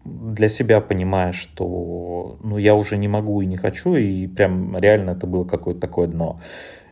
для 0.05 0.49
себя 0.49 0.81
понимая, 0.81 1.33
что 1.33 2.39
ну, 2.43 2.57
я 2.59 2.75
уже 2.75 2.97
не 2.97 3.09
могу 3.09 3.41
и 3.41 3.47
не 3.47 3.57
хочу, 3.57 3.95
и 3.95 4.27
прям 4.27 4.77
реально 4.77 5.11
это 5.11 5.27
было 5.27 5.45
какое-то 5.45 5.81
такое 5.81 6.09
дно, 6.09 6.41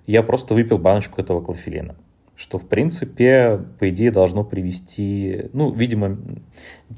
я 0.07 0.23
просто 0.23 0.55
выпил 0.55 0.79
баночку 0.79 1.21
этого 1.21 1.41
клофелина 1.41 1.97
что, 2.37 2.59
в 2.59 2.69
принципе, 2.69 3.59
по 3.79 3.89
идее, 3.89 4.11
должно 4.11 4.45
привести, 4.45 5.47
ну, 5.53 5.73
видимо, 5.73 6.19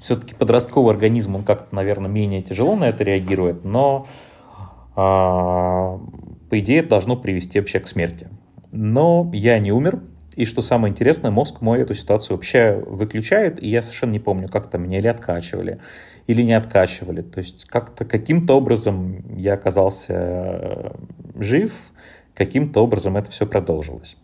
все-таки 0.01 0.35
подростковый 0.35 0.93
организм, 0.93 1.37
он 1.37 1.45
как-то, 1.45 1.75
наверное, 1.75 2.11
менее 2.11 2.43
тяжело 2.43 2.75
на 2.75 2.89
это 2.89 3.05
реагирует, 3.05 3.65
но, 3.65 4.07
а, 4.97 6.01
по 6.51 6.59
идее, 6.59 6.81
это 6.81 6.91
должно 6.91 7.17
привести 7.17 7.61
вообще 7.61 7.79
к 7.79 7.87
смерти. 7.87 8.29
Но 8.73 9.31
я 9.33 9.59
не 9.61 9.71
умер, 9.71 10.03
и 10.35 10.45
что 10.45 10.61
самое 10.61 10.93
интересное, 10.93 11.31
мозг 11.31 11.61
мой 11.61 11.81
эту 11.81 11.95
ситуацию 11.95 12.37
вообще 12.37 12.83
выключает, 12.87 13.63
и 13.63 13.69
я 13.69 13.83
совершенно 13.83 14.13
не 14.13 14.21
помню, 14.21 14.49
как 14.49 14.69
там 14.71 14.83
меня 14.85 14.99
или 14.99 15.09
откачивали, 15.09 15.81
или 16.27 16.43
не 16.43 16.53
откачивали. 16.53 17.23
То 17.23 17.39
есть 17.39 17.65
как-то 17.65 18.05
каким-то 18.05 18.55
образом 18.55 19.37
я 19.37 19.55
оказался 19.55 20.15
э, 20.15 20.91
жив, 21.37 21.73
каким-то 22.35 22.85
образом 22.85 23.17
это 23.17 23.31
все 23.33 23.47
продолжилось. 23.47 24.17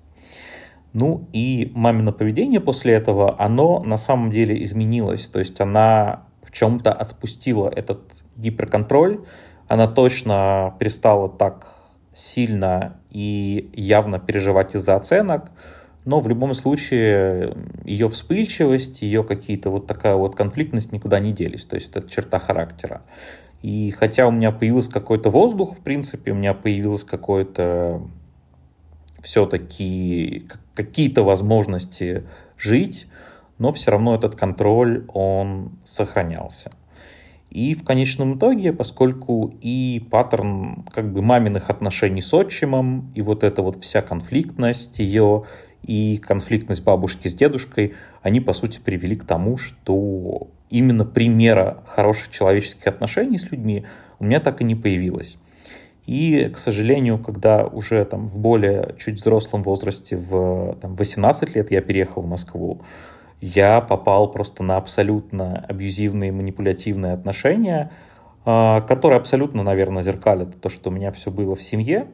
Ну 0.94 1.28
и 1.32 1.72
мамино 1.74 2.12
поведение 2.12 2.60
после 2.60 2.94
этого, 2.94 3.34
оно 3.40 3.82
на 3.82 3.96
самом 3.96 4.30
деле 4.30 4.62
изменилось. 4.62 5.28
То 5.28 5.40
есть 5.40 5.60
она 5.60 6.22
в 6.40 6.52
чем-то 6.52 6.92
отпустила 6.92 7.68
этот 7.68 8.24
гиперконтроль, 8.36 9.24
она 9.68 9.88
точно 9.88 10.76
перестала 10.78 11.28
так 11.28 11.66
сильно 12.14 12.96
и 13.10 13.70
явно 13.74 14.20
переживать 14.20 14.76
из-за 14.76 14.94
оценок, 14.94 15.50
но 16.04 16.20
в 16.20 16.28
любом 16.28 16.54
случае 16.54 17.56
ее 17.84 18.08
вспыльчивость, 18.08 19.02
ее 19.02 19.24
какие-то 19.24 19.70
вот 19.70 19.88
такая 19.88 20.14
вот 20.14 20.36
конфликтность 20.36 20.92
никуда 20.92 21.18
не 21.18 21.32
делись, 21.32 21.64
то 21.64 21.74
есть 21.74 21.90
это 21.90 22.08
черта 22.08 22.38
характера. 22.38 23.02
И 23.62 23.90
хотя 23.90 24.28
у 24.28 24.30
меня 24.30 24.52
появился 24.52 24.92
какой-то 24.92 25.30
воздух, 25.30 25.76
в 25.76 25.80
принципе, 25.80 26.30
у 26.30 26.34
меня 26.36 26.54
появилось 26.54 27.02
какое-то 27.02 28.02
все-таки 29.22 30.46
какие-то 30.74 31.22
возможности 31.22 32.24
жить, 32.58 33.06
но 33.58 33.72
все 33.72 33.92
равно 33.92 34.14
этот 34.14 34.34
контроль, 34.36 35.04
он 35.08 35.78
сохранялся. 35.84 36.70
И 37.50 37.74
в 37.74 37.84
конечном 37.84 38.36
итоге, 38.36 38.72
поскольку 38.72 39.54
и 39.60 40.04
паттерн 40.10 40.84
как 40.92 41.12
бы 41.12 41.22
маминых 41.22 41.70
отношений 41.70 42.20
с 42.20 42.34
отчимом, 42.34 43.12
и 43.14 43.22
вот 43.22 43.44
эта 43.44 43.62
вот 43.62 43.80
вся 43.80 44.02
конфликтность 44.02 44.98
ее, 44.98 45.44
и 45.86 46.16
конфликтность 46.16 46.82
бабушки 46.82 47.28
с 47.28 47.34
дедушкой, 47.34 47.94
они, 48.22 48.40
по 48.40 48.52
сути, 48.52 48.80
привели 48.80 49.14
к 49.14 49.24
тому, 49.24 49.56
что 49.56 50.48
именно 50.70 51.04
примера 51.04 51.84
хороших 51.86 52.30
человеческих 52.30 52.86
отношений 52.86 53.38
с 53.38 53.50
людьми 53.52 53.84
у 54.18 54.24
меня 54.24 54.40
так 54.40 54.60
и 54.60 54.64
не 54.64 54.74
появилось. 54.74 55.36
И, 56.06 56.48
к 56.48 56.58
сожалению, 56.58 57.18
когда 57.18 57.66
уже 57.66 58.04
там 58.04 58.26
в 58.26 58.38
более 58.38 58.94
чуть 58.98 59.16
взрослом 59.16 59.62
возрасте, 59.62 60.16
в 60.16 60.76
там, 60.80 60.96
18 60.96 61.54
лет 61.54 61.70
я 61.70 61.80
переехал 61.80 62.22
в 62.22 62.26
Москву, 62.26 62.82
я 63.40 63.80
попал 63.80 64.30
просто 64.30 64.62
на 64.62 64.76
абсолютно 64.76 65.56
абьюзивные, 65.68 66.32
манипулятивные 66.32 67.12
отношения, 67.12 67.90
а, 68.44 68.82
которые 68.82 69.18
абсолютно, 69.18 69.62
наверное, 69.62 70.02
зеркалят 70.02 70.60
то, 70.60 70.68
что 70.68 70.90
у 70.90 70.92
меня 70.92 71.10
все 71.12 71.30
было 71.30 71.54
в 71.54 71.62
семье 71.62 72.08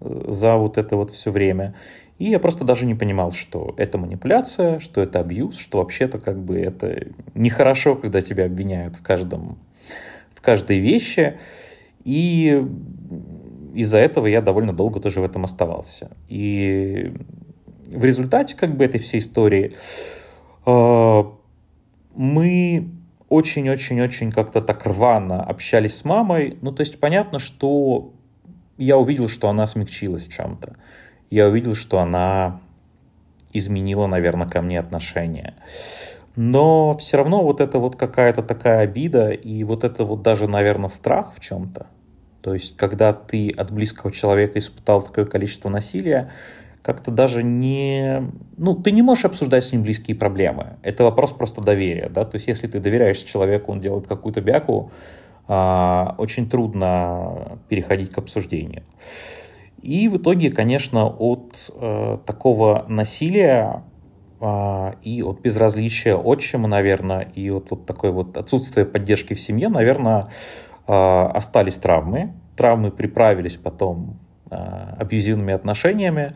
э, 0.00 0.24
за 0.28 0.56
вот 0.56 0.78
это 0.78 0.96
вот 0.96 1.10
все 1.10 1.30
время. 1.30 1.74
И 2.18 2.30
я 2.30 2.38
просто 2.40 2.64
даже 2.64 2.86
не 2.86 2.94
понимал, 2.94 3.32
что 3.32 3.74
это 3.76 3.96
манипуляция, 3.98 4.80
что 4.80 5.00
это 5.00 5.20
абьюз, 5.20 5.56
что 5.56 5.78
вообще-то 5.78 6.18
как 6.18 6.38
бы 6.38 6.58
это 6.58 7.06
нехорошо, 7.34 7.94
когда 7.94 8.20
тебя 8.20 8.46
обвиняют 8.46 8.96
в 8.96 9.02
каждом, 9.02 9.58
в 10.34 10.40
каждой 10.40 10.78
вещи. 10.78 11.38
И 12.08 12.64
из-за 13.74 13.98
этого 13.98 14.26
я 14.26 14.40
довольно 14.40 14.72
долго 14.72 15.00
тоже 15.00 15.20
в 15.20 15.24
этом 15.24 15.44
оставался. 15.44 16.10
И 16.28 17.12
в 17.86 18.04
результате 18.04 18.56
как 18.56 18.76
бы 18.76 18.84
этой 18.84 18.98
всей 18.98 19.20
истории 19.20 19.72
э, 20.66 21.24
мы 22.14 22.88
очень-очень-очень 23.28 24.32
как-то 24.32 24.62
так 24.62 24.86
рвано 24.86 25.42
общались 25.42 25.96
с 25.96 26.04
мамой. 26.04 26.56
Ну, 26.62 26.72
то 26.72 26.80
есть 26.80 26.98
понятно, 26.98 27.38
что 27.38 28.12
я 28.78 28.96
увидел, 28.96 29.28
что 29.28 29.48
она 29.48 29.66
смягчилась 29.66 30.24
в 30.24 30.32
чем-то 30.32 30.76
я 31.30 31.46
увидел, 31.46 31.74
что 31.74 31.98
она 31.98 32.60
изменила, 33.52 34.06
наверное, 34.06 34.46
ко 34.46 34.62
мне 34.62 34.78
отношение. 34.78 35.54
Но 36.36 36.96
все 36.96 37.16
равно 37.16 37.42
вот 37.42 37.60
это 37.60 37.78
вот 37.78 37.96
какая-то 37.96 38.42
такая 38.42 38.80
обида 38.80 39.30
и 39.30 39.64
вот 39.64 39.84
это 39.84 40.04
вот 40.04 40.22
даже, 40.22 40.46
наверное, 40.46 40.88
страх 40.88 41.32
в 41.34 41.40
чем-то. 41.40 41.86
То 42.48 42.54
есть, 42.54 42.78
когда 42.78 43.12
ты 43.12 43.50
от 43.50 43.70
близкого 43.70 44.10
человека 44.10 44.58
испытал 44.58 45.02
такое 45.02 45.26
количество 45.26 45.68
насилия, 45.68 46.30
как-то 46.80 47.10
даже 47.10 47.42
не... 47.42 48.22
Ну, 48.56 48.74
ты 48.74 48.90
не 48.90 49.02
можешь 49.02 49.26
обсуждать 49.26 49.66
с 49.66 49.72
ним 49.72 49.82
близкие 49.82 50.16
проблемы. 50.16 50.78
Это 50.82 51.04
вопрос 51.04 51.32
просто 51.32 51.60
доверия, 51.60 52.08
да. 52.08 52.24
То 52.24 52.36
есть, 52.36 52.48
если 52.48 52.66
ты 52.66 52.80
доверяешь 52.80 53.18
человеку, 53.18 53.70
он 53.70 53.80
делает 53.80 54.06
какую-то 54.06 54.40
бяку, 54.40 54.92
а, 55.46 56.14
очень 56.16 56.48
трудно 56.48 57.58
переходить 57.68 58.12
к 58.12 58.16
обсуждению. 58.16 58.82
И 59.82 60.08
в 60.08 60.16
итоге, 60.16 60.50
конечно, 60.50 61.06
от 61.06 61.70
э, 61.74 62.18
такого 62.24 62.86
насилия 62.88 63.84
э, 64.40 64.92
и 65.02 65.22
от 65.22 65.42
безразличия 65.42 66.16
отчима, 66.16 66.66
наверное, 66.66 67.30
и 67.34 67.50
от 67.50 67.70
вот 67.70 67.84
такой 67.84 68.10
вот 68.10 68.38
отсутствия 68.38 68.86
поддержки 68.86 69.34
в 69.34 69.40
семье, 69.40 69.68
наверное, 69.68 70.28
остались 70.92 71.78
травмы. 71.78 72.32
Травмы 72.56 72.90
приправились 72.90 73.56
потом 73.56 74.18
э, 74.50 74.56
абьюзивными 74.98 75.52
отношениями. 75.52 76.34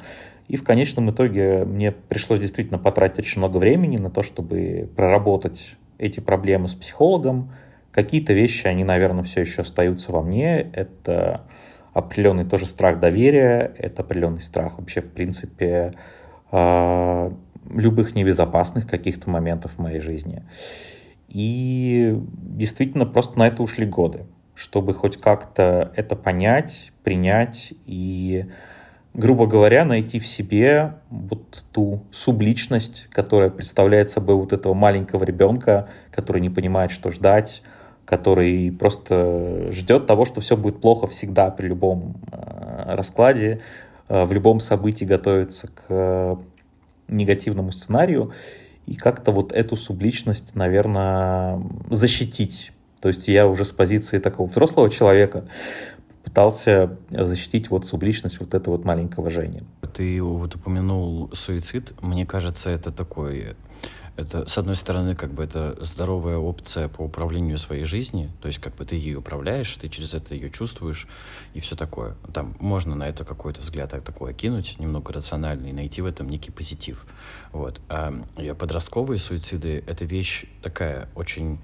И 0.48 0.56
в 0.56 0.64
конечном 0.64 1.10
итоге 1.10 1.64
мне 1.64 1.92
пришлось 1.92 2.38
действительно 2.38 2.78
потратить 2.78 3.20
очень 3.20 3.38
много 3.38 3.56
времени 3.56 3.96
на 3.96 4.10
то, 4.10 4.22
чтобы 4.22 4.90
проработать 4.94 5.76
эти 5.98 6.20
проблемы 6.20 6.68
с 6.68 6.74
психологом. 6.74 7.52
Какие-то 7.90 8.32
вещи, 8.32 8.66
они, 8.66 8.84
наверное, 8.84 9.22
все 9.22 9.40
еще 9.40 9.62
остаются 9.62 10.12
во 10.12 10.22
мне. 10.22 10.70
Это 10.72 11.42
определенный 11.92 12.44
тоже 12.44 12.66
страх 12.66 12.98
доверия, 12.98 13.72
это 13.78 14.02
определенный 14.02 14.40
страх 14.40 14.78
вообще, 14.78 15.00
в 15.00 15.10
принципе, 15.10 15.92
а, 16.50 17.32
любых 17.70 18.14
небезопасных 18.14 18.86
каких-то 18.86 19.30
моментов 19.30 19.72
в 19.72 19.78
моей 19.78 20.00
жизни. 20.00 20.42
И 21.28 22.14
действительно 22.32 23.06
просто 23.06 23.38
на 23.38 23.46
это 23.46 23.62
ушли 23.62 23.86
годы, 23.86 24.26
чтобы 24.54 24.94
хоть 24.94 25.16
как-то 25.16 25.92
это 25.96 26.16
понять, 26.16 26.92
принять 27.02 27.74
и, 27.86 28.46
грубо 29.14 29.46
говоря, 29.46 29.84
найти 29.84 30.18
в 30.18 30.26
себе 30.26 30.94
вот 31.10 31.64
ту 31.72 32.04
субличность, 32.12 33.08
которая 33.10 33.50
представляет 33.50 34.10
собой 34.10 34.36
вот 34.36 34.52
этого 34.52 34.74
маленького 34.74 35.24
ребенка, 35.24 35.88
который 36.10 36.40
не 36.42 36.50
понимает, 36.50 36.90
что 36.90 37.10
ждать, 37.10 37.62
который 38.04 38.72
просто 38.72 39.70
ждет 39.70 40.06
того, 40.06 40.24
что 40.24 40.40
все 40.40 40.56
будет 40.56 40.80
плохо 40.80 41.06
всегда 41.06 41.50
при 41.50 41.68
любом 41.68 42.16
э, 42.30 42.94
раскладе, 42.94 43.60
э, 44.08 44.24
в 44.24 44.32
любом 44.32 44.60
событии 44.60 45.04
готовится 45.04 45.68
к 45.68 46.38
негативному 47.08 47.72
сценарию, 47.72 48.32
и 48.86 48.94
как-то 48.94 49.32
вот 49.32 49.52
эту 49.52 49.76
субличность, 49.76 50.54
наверное, 50.56 51.62
защитить. 51.90 52.72
То 53.02 53.08
есть 53.08 53.26
я 53.28 53.48
уже 53.48 53.64
с 53.64 53.72
позиции 53.72 54.20
такого 54.20 54.48
взрослого 54.48 54.88
человека 54.88 55.44
пытался 56.24 56.96
защитить 57.10 57.68
вот 57.68 57.84
субличность 57.84 58.38
вот 58.38 58.54
этого 58.54 58.76
вот 58.76 58.84
маленького 58.84 59.28
Жени. 59.28 59.62
Ты 59.92 60.22
вот 60.22 60.54
упомянул 60.54 61.28
суицид. 61.34 62.00
Мне 62.00 62.24
кажется, 62.24 62.70
это 62.70 62.92
такой 62.92 63.56
это, 64.14 64.46
с 64.46 64.58
одной 64.58 64.76
стороны, 64.76 65.16
как 65.16 65.32
бы 65.32 65.42
это 65.42 65.76
здоровая 65.80 66.36
опция 66.36 66.88
по 66.88 67.02
управлению 67.02 67.56
своей 67.58 67.84
жизнью, 67.84 68.30
то 68.42 68.46
есть 68.46 68.60
как 68.60 68.74
бы 68.76 68.84
ты 68.84 68.94
ее 68.94 69.18
управляешь, 69.18 69.74
ты 69.76 69.88
через 69.88 70.12
это 70.12 70.34
ее 70.34 70.50
чувствуешь 70.50 71.08
и 71.54 71.60
все 71.60 71.76
такое. 71.76 72.14
Там 72.32 72.54
можно 72.60 72.94
на 72.94 73.08
это 73.08 73.24
какой-то 73.24 73.62
взгляд 73.62 73.90
такой 74.04 74.34
кинуть, 74.34 74.78
немного 74.78 75.14
рациональный, 75.14 75.70
и 75.70 75.72
найти 75.72 76.02
в 76.02 76.06
этом 76.06 76.28
некий 76.28 76.50
позитив. 76.50 77.06
Вот. 77.52 77.80
А 77.88 78.12
подростковые 78.58 79.18
суициды— 79.18 79.82
это 79.86 80.04
вещь 80.04 80.44
такая 80.62 81.08
очень 81.14 81.58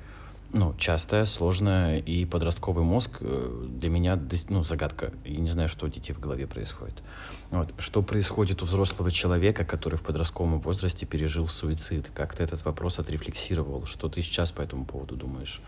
ну, 0.53 0.75
частая, 0.79 1.27
сложная, 1.27 1.99
и 1.99 2.25
подростковый 2.25 2.83
мозг 2.83 3.19
э, 3.21 3.67
для 3.69 3.91
меня 3.91 4.19
ну, 4.49 4.65
загадка. 4.65 5.13
Я 5.25 5.41
не 5.41 5.49
знаю, 5.49 5.69
что 5.69 5.87
у 5.87 5.89
детей 5.89 6.15
в 6.15 6.21
голове 6.21 6.47
происходит. 6.47 7.03
Вот. 7.51 7.75
Что 7.79 8.03
происходит 8.03 8.63
у 8.63 8.65
взрослого 8.65 9.11
человека, 9.11 9.65
который 9.65 9.97
в 9.97 10.03
подростковом 10.03 10.61
возрасте 10.61 11.05
пережил 11.05 11.49
суицид? 11.49 12.11
Как 12.15 12.35
ты 12.35 12.45
этот 12.45 12.65
вопрос 12.65 12.99
отрефлексировал? 12.99 13.85
Что 13.85 14.09
ты 14.09 14.23
сейчас 14.23 14.51
по 14.51 14.63
этому 14.63 14.87
поводу 14.87 15.17
думаешь? 15.17 15.61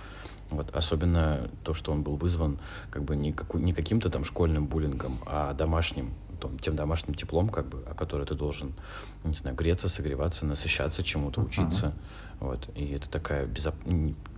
Вот. 0.48 0.74
Особенно 0.74 1.50
то, 1.62 1.74
что 1.74 1.92
он 1.92 2.02
был 2.02 2.16
вызван 2.16 2.58
как 2.90 3.04
бы 3.04 3.16
не, 3.16 3.34
не 3.54 3.74
каким-то 3.74 4.08
там 4.08 4.24
школьным 4.24 4.66
буллингом, 4.66 5.18
а 5.26 5.52
домашним 5.52 6.14
том, 6.40 6.58
тем 6.58 6.76
домашним 6.76 7.14
теплом, 7.14 7.48
как 7.48 7.68
бы, 7.68 7.82
о 7.88 7.94
которой 7.94 8.26
ты 8.26 8.34
должен, 8.34 8.74
не 9.24 9.34
знаю, 9.34 9.56
греться, 9.56 9.88
согреваться, 9.88 10.46
насыщаться 10.46 11.02
чему-то, 11.02 11.40
учиться. 11.40 11.86
Uh-huh. 12.40 12.46
Вот. 12.46 12.70
И 12.74 12.92
это 12.92 13.08
такая 13.08 13.46
безоп... 13.46 13.74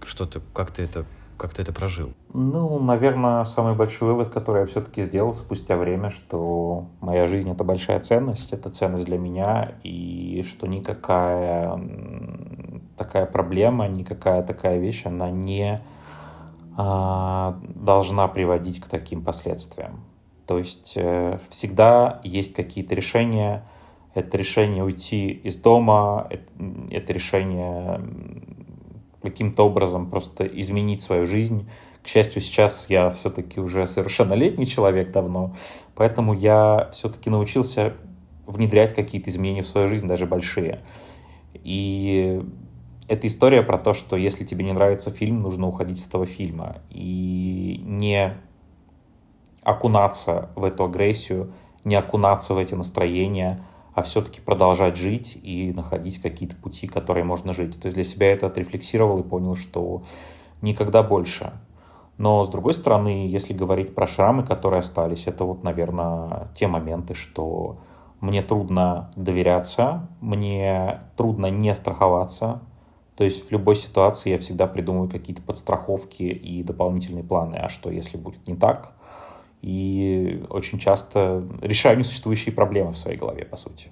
что-то, 0.04 0.42
как 0.52 0.72
ты 0.72 0.82
это 0.82 1.04
как 1.38 1.54
ты 1.54 1.62
это 1.62 1.72
прожил? 1.72 2.12
Ну, 2.32 2.78
наверное, 2.78 3.42
самый 3.44 3.74
большой 3.74 4.10
вывод, 4.10 4.28
который 4.28 4.60
я 4.60 4.66
все-таки 4.66 5.00
сделал 5.00 5.34
спустя 5.34 5.76
время, 5.76 6.10
что 6.10 6.86
моя 7.00 7.26
жизнь— 7.26 7.50
это 7.52 7.64
большая 7.64 7.98
ценность, 7.98 8.52
это 8.52 8.70
ценность 8.70 9.06
для 9.06 9.18
меня, 9.18 9.72
и 9.82 10.44
что 10.48 10.68
никакая 10.68 11.80
такая 12.96 13.26
проблема, 13.26 13.88
никакая 13.88 14.44
такая 14.44 14.78
вещь, 14.78 15.04
она 15.04 15.30
не 15.30 15.80
а, 16.76 17.58
должна 17.74 18.28
приводить 18.28 18.80
к 18.80 18.86
таким 18.86 19.24
последствиям. 19.24 20.04
То 20.46 20.58
есть 20.58 20.94
э, 20.96 21.38
всегда 21.48 22.20
есть 22.24 22.52
какие-то 22.52 22.94
решения, 22.94 23.64
это 24.14 24.36
решение 24.36 24.84
уйти 24.84 25.30
из 25.30 25.56
дома, 25.56 26.28
это, 26.90 27.12
решение 27.12 28.00
каким-то 29.22 29.64
образом 29.66 30.10
просто 30.10 30.44
изменить 30.44 31.00
свою 31.00 31.26
жизнь. 31.26 31.68
К 32.02 32.08
счастью, 32.08 32.42
сейчас 32.42 32.90
я 32.90 33.10
все-таки 33.10 33.60
уже 33.60 33.86
совершеннолетний 33.86 34.66
человек 34.66 35.12
давно, 35.12 35.54
поэтому 35.94 36.34
я 36.34 36.90
все-таки 36.92 37.30
научился 37.30 37.94
внедрять 38.46 38.94
какие-то 38.94 39.30
изменения 39.30 39.62
в 39.62 39.68
свою 39.68 39.86
жизнь, 39.86 40.08
даже 40.08 40.26
большие. 40.26 40.80
И 41.54 42.42
это 43.08 43.26
история 43.26 43.62
про 43.62 43.78
то, 43.78 43.94
что 43.94 44.16
если 44.16 44.44
тебе 44.44 44.64
не 44.64 44.72
нравится 44.72 45.10
фильм, 45.10 45.42
нужно 45.42 45.68
уходить 45.68 46.00
с 46.00 46.06
этого 46.06 46.26
фильма. 46.26 46.82
И 46.90 47.80
не 47.84 48.34
окунаться 49.62 50.50
в 50.54 50.64
эту 50.64 50.84
агрессию, 50.84 51.52
не 51.84 51.94
окунаться 51.94 52.54
в 52.54 52.58
эти 52.58 52.74
настроения, 52.74 53.60
а 53.94 54.02
все-таки 54.02 54.40
продолжать 54.40 54.96
жить 54.96 55.38
и 55.42 55.72
находить 55.74 56.20
какие-то 56.20 56.56
пути, 56.56 56.86
которые 56.86 57.24
можно 57.24 57.52
жить. 57.52 57.80
То 57.80 57.86
есть 57.86 57.94
для 57.94 58.04
себя 58.04 58.32
это 58.32 58.46
отрефлексировал 58.46 59.18
и 59.18 59.22
понял, 59.22 59.54
что 59.54 60.02
никогда 60.62 61.02
больше. 61.02 61.52
Но, 62.18 62.44
с 62.44 62.48
другой 62.48 62.74
стороны, 62.74 63.28
если 63.28 63.52
говорить 63.52 63.94
про 63.94 64.06
шрамы, 64.06 64.44
которые 64.44 64.80
остались, 64.80 65.26
это 65.26 65.44
вот, 65.44 65.62
наверное, 65.62 66.48
те 66.54 66.68
моменты, 66.68 67.14
что 67.14 67.78
мне 68.20 68.42
трудно 68.42 69.10
доверяться, 69.16 70.08
мне 70.20 71.00
трудно 71.16 71.46
не 71.46 71.74
страховаться. 71.74 72.60
То 73.16 73.24
есть 73.24 73.48
в 73.48 73.50
любой 73.50 73.74
ситуации 73.74 74.30
я 74.30 74.38
всегда 74.38 74.66
придумываю 74.66 75.10
какие-то 75.10 75.42
подстраховки 75.42 76.22
и 76.22 76.62
дополнительные 76.62 77.24
планы. 77.24 77.56
А 77.56 77.68
что, 77.68 77.90
если 77.90 78.16
будет 78.16 78.46
не 78.46 78.54
так? 78.54 78.92
И 79.62 80.44
очень 80.50 80.78
часто 80.78 81.42
решаю 81.62 81.98
несуществующие 81.98 82.52
проблемы 82.52 82.92
в 82.92 82.96
своей 82.96 83.16
голове, 83.16 83.44
по 83.44 83.56
сути. 83.56 83.88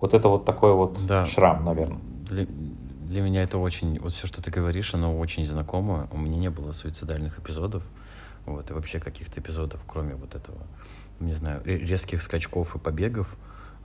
Вот 0.00 0.14
это 0.14 0.28
вот 0.28 0.44
такой 0.44 0.74
вот 0.74 0.98
да. 1.06 1.26
шрам, 1.26 1.64
наверное. 1.64 2.00
Для, 2.28 2.46
для 2.46 3.22
меня 3.22 3.42
это 3.42 3.58
очень... 3.58 3.98
Вот 3.98 4.12
все, 4.12 4.26
что 4.26 4.42
ты 4.42 4.50
говоришь, 4.50 4.94
оно 4.94 5.18
очень 5.18 5.46
знакомо. 5.46 6.08
У 6.12 6.18
меня 6.18 6.36
не 6.36 6.50
было 6.50 6.72
суицидальных 6.72 7.38
эпизодов. 7.38 7.82
Вот, 8.46 8.70
и 8.70 8.74
вообще 8.74 9.00
каких-то 9.00 9.40
эпизодов, 9.40 9.82
кроме 9.86 10.14
вот 10.14 10.34
этого, 10.34 10.58
не 11.18 11.32
знаю, 11.32 11.62
резких 11.64 12.22
скачков 12.22 12.76
и 12.76 12.78
побегов. 12.78 13.36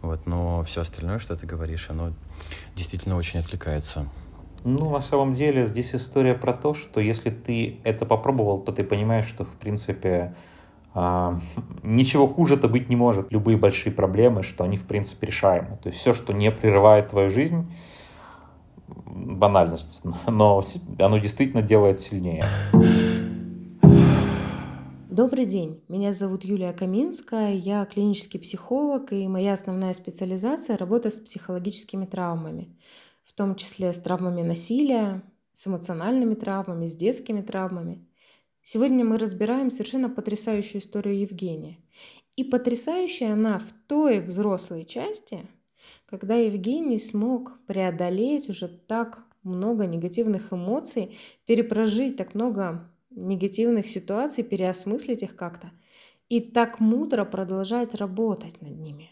Вот, 0.02 0.26
но 0.26 0.64
все 0.64 0.82
остальное, 0.82 1.20
что 1.20 1.36
ты 1.36 1.46
говоришь, 1.46 1.90
оно 1.90 2.14
действительно 2.76 3.16
очень 3.16 3.40
отвлекается. 3.40 4.08
Ну, 4.64 4.90
на 4.90 5.02
самом 5.02 5.34
деле, 5.34 5.66
здесь 5.66 5.94
история 5.94 6.34
про 6.34 6.54
то, 6.54 6.74
что 6.74 7.00
если 7.00 7.30
ты 7.30 7.80
это 7.84 8.06
попробовал, 8.06 8.60
то 8.60 8.72
ты 8.72 8.84
понимаешь, 8.84 9.28
что, 9.28 9.46
в 9.46 9.54
принципе, 9.54 10.36
а, 10.98 11.38
ничего 11.84 12.26
хуже-то 12.26 12.70
быть 12.70 12.90
не 12.90 12.96
может. 12.96 13.30
Любые 13.30 13.58
большие 13.58 13.92
проблемы, 13.92 14.44
что 14.44 14.64
они, 14.64 14.78
в 14.78 14.86
принципе, 14.86 15.28
решаемы. 15.28 15.78
То 15.84 15.90
есть 15.90 16.00
все, 16.00 16.14
что 16.14 16.32
не 16.32 16.50
прерывает 16.52 17.10
твою 17.10 17.30
жизнь, 17.30 17.70
банальность, 18.88 20.04
но 20.28 20.64
оно 20.98 21.18
действительно 21.18 21.62
делает 21.62 22.00
сильнее. 22.00 22.46
Добрый 25.10 25.46
день, 25.46 25.82
меня 25.90 26.14
зовут 26.14 26.46
Юлия 26.46 26.72
Каминская, 26.72 27.54
я 27.54 27.86
клинический 27.86 28.40
психолог, 28.40 29.12
и 29.12 29.28
моя 29.28 29.54
основная 29.54 29.94
специализация– 29.94 30.78
работа 30.80 31.10
с 31.10 31.20
психологическими 31.20 32.06
травмами, 32.06 32.70
в 33.24 33.34
том 33.34 33.56
числе 33.56 33.92
с 33.92 34.00
травмами 34.00 34.44
насилия, 34.44 35.24
с 35.54 35.68
эмоциональными 35.68 36.36
травмами, 36.36 36.86
с 36.86 36.96
детскими 36.96 37.42
травмами– 37.42 38.06
Сегодня 38.68 39.06
мы 39.06 39.20
разбираем 39.20 39.70
совершенно 39.70 40.10
потрясающую 40.10 40.82
историю 40.82 41.20
Евгения. 41.20 41.78
И 42.36 42.44
потрясающая 42.44 43.34
она 43.34 43.60
в 43.60 43.72
той 43.88 44.20
взрослой 44.20 44.86
части, 44.86 45.46
когда 46.08 46.34
Евгений 46.34 46.98
смог 46.98 47.60
преодолеть 47.68 48.50
уже 48.50 48.68
так 48.68 49.24
много 49.44 49.86
негативных 49.86 50.52
эмоций, 50.52 51.16
перепрожить 51.46 52.18
так 52.18 52.34
много 52.34 52.92
негативных 53.12 53.86
ситуаций, 53.86 54.44
переосмыслить 54.44 55.22
их 55.22 55.36
как-то 55.36 55.70
и 56.28 56.40
так 56.40 56.80
мудро 56.80 57.24
продолжать 57.24 57.94
работать 57.94 58.64
над 58.64 58.80
ними. 58.80 59.12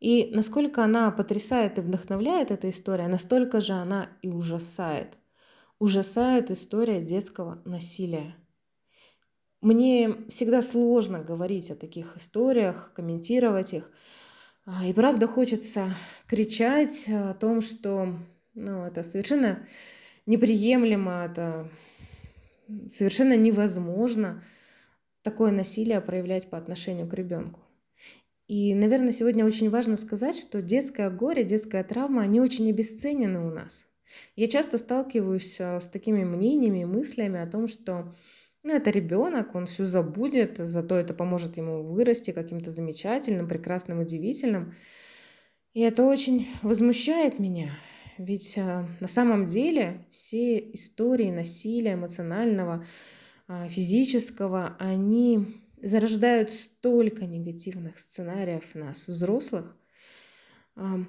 И 0.00 0.32
насколько 0.34 0.82
она 0.82 1.12
потрясает 1.12 1.78
и 1.78 1.80
вдохновляет 1.80 2.50
эта 2.50 2.70
история, 2.70 3.06
настолько 3.06 3.60
же 3.60 3.74
она 3.74 4.08
и 4.20 4.28
ужасает. 4.28 5.16
Ужасает 5.78 6.50
история 6.50 7.00
детского 7.00 7.62
насилия. 7.64 8.34
Мне 9.60 10.14
всегда 10.28 10.62
сложно 10.62 11.20
говорить 11.20 11.70
о 11.70 11.76
таких 11.76 12.16
историях, 12.16 12.92
комментировать 12.94 13.74
их. 13.74 13.90
А, 14.66 14.86
и 14.86 14.92
правда 14.92 15.26
хочется 15.26 15.88
кричать 16.28 17.06
о 17.08 17.34
том, 17.34 17.60
что 17.60 18.14
ну, 18.54 18.84
это 18.84 19.02
совершенно 19.02 19.66
неприемлемо, 20.26 21.24
это 21.24 21.70
совершенно 22.88 23.36
невозможно 23.36 24.42
такое 25.22 25.50
насилие 25.50 26.00
проявлять 26.00 26.48
по 26.50 26.56
отношению 26.56 27.08
к 27.08 27.14
ребенку. 27.14 27.60
И, 28.46 28.74
наверное, 28.74 29.12
сегодня 29.12 29.44
очень 29.44 29.70
важно 29.70 29.96
сказать, 29.96 30.38
что 30.38 30.62
детское 30.62 31.10
горе, 31.10 31.44
детская 31.44 31.82
травма, 31.82 32.22
они 32.22 32.40
очень 32.40 32.70
обесценены 32.70 33.40
у 33.40 33.50
нас. 33.50 33.86
Я 34.36 34.46
часто 34.46 34.78
сталкиваюсь 34.78 35.60
а, 35.60 35.80
с 35.80 35.88
такими 35.88 36.24
мнениями 36.24 36.82
и 36.82 36.86
мыслями 36.86 37.40
о 37.40 37.46
том, 37.46 37.66
что 37.68 38.14
ну, 38.62 38.74
это 38.74 38.90
ребенок, 38.90 39.54
он 39.54 39.66
все 39.66 39.84
забудет, 39.84 40.58
зато 40.58 40.96
это 40.96 41.14
поможет 41.14 41.56
ему 41.56 41.82
вырасти 41.84 42.32
каким-то 42.32 42.70
замечательным, 42.70 43.48
прекрасным, 43.48 44.00
удивительным. 44.00 44.74
И 45.74 45.80
это 45.80 46.04
очень 46.04 46.48
возмущает 46.62 47.38
меня. 47.38 47.78
Ведь 48.18 48.58
э, 48.58 48.84
на 48.98 49.06
самом 49.06 49.46
деле 49.46 50.04
все 50.10 50.58
истории 50.58 51.30
насилия 51.30 51.94
эмоционального, 51.94 52.84
э, 53.46 53.68
физического, 53.68 54.76
они 54.80 55.46
зарождают 55.80 56.50
столько 56.50 57.26
негативных 57.26 58.00
сценариев 58.00 58.74
нас, 58.74 59.06
взрослых, 59.06 59.76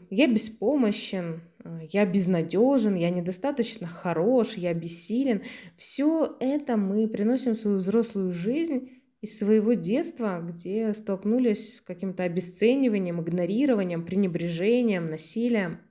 я 0.09 0.27
беспомощен, 0.27 1.41
а, 1.63 1.81
я 1.91 2.05
безнадежен, 2.05 2.95
я 2.95 3.09
недостаточно 3.09 3.85
хорош, 3.87 4.55
я 4.55 4.73
бессилен. 4.73 5.43
Все 5.75 6.35
это 6.39 6.75
мы 6.75 7.07
приносим 7.07 7.53
в 7.53 7.57
свою 7.57 7.77
взрослую 7.77 8.31
жизнь 8.31 8.89
из 9.21 9.37
своего 9.37 9.73
детства, 9.73 10.41
где 10.41 10.93
столкнулись 10.93 11.77
с 11.77 11.81
каким-то 11.81 12.23
обесцениванием, 12.23 13.21
игнорированием, 13.21 14.05
пренебрежением, 14.05 15.09
насилием. 15.09 15.81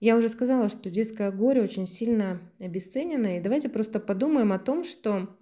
Я 0.00 0.16
уже 0.16 0.28
сказала, 0.28 0.68
что 0.68 0.90
детское 0.90 1.30
горе 1.30 1.62
очень 1.62 1.86
сильно 1.86 2.40
обесценено, 2.58 3.36
и 3.36 3.40
давайте 3.40 3.68
просто 3.68 4.00
подумаем 4.00 4.52
о 4.52 4.58
том, 4.58 4.84
что 4.84 5.36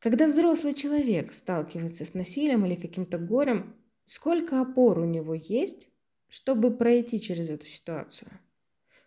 когда 0.00 0.26
взрослый 0.26 0.74
человек 0.74 1.32
сталкивается 1.32 2.04
с 2.04 2.14
насилием 2.14 2.64
или 2.66 2.74
каким-то 2.74 3.18
горем, 3.18 3.74
Сколько 4.06 4.60
опор 4.60 5.00
у 5.00 5.04
него 5.04 5.34
есть, 5.34 5.88
чтобы 6.28 6.70
пройти 6.70 7.20
через 7.20 7.50
эту 7.50 7.66
ситуацию? 7.66 8.30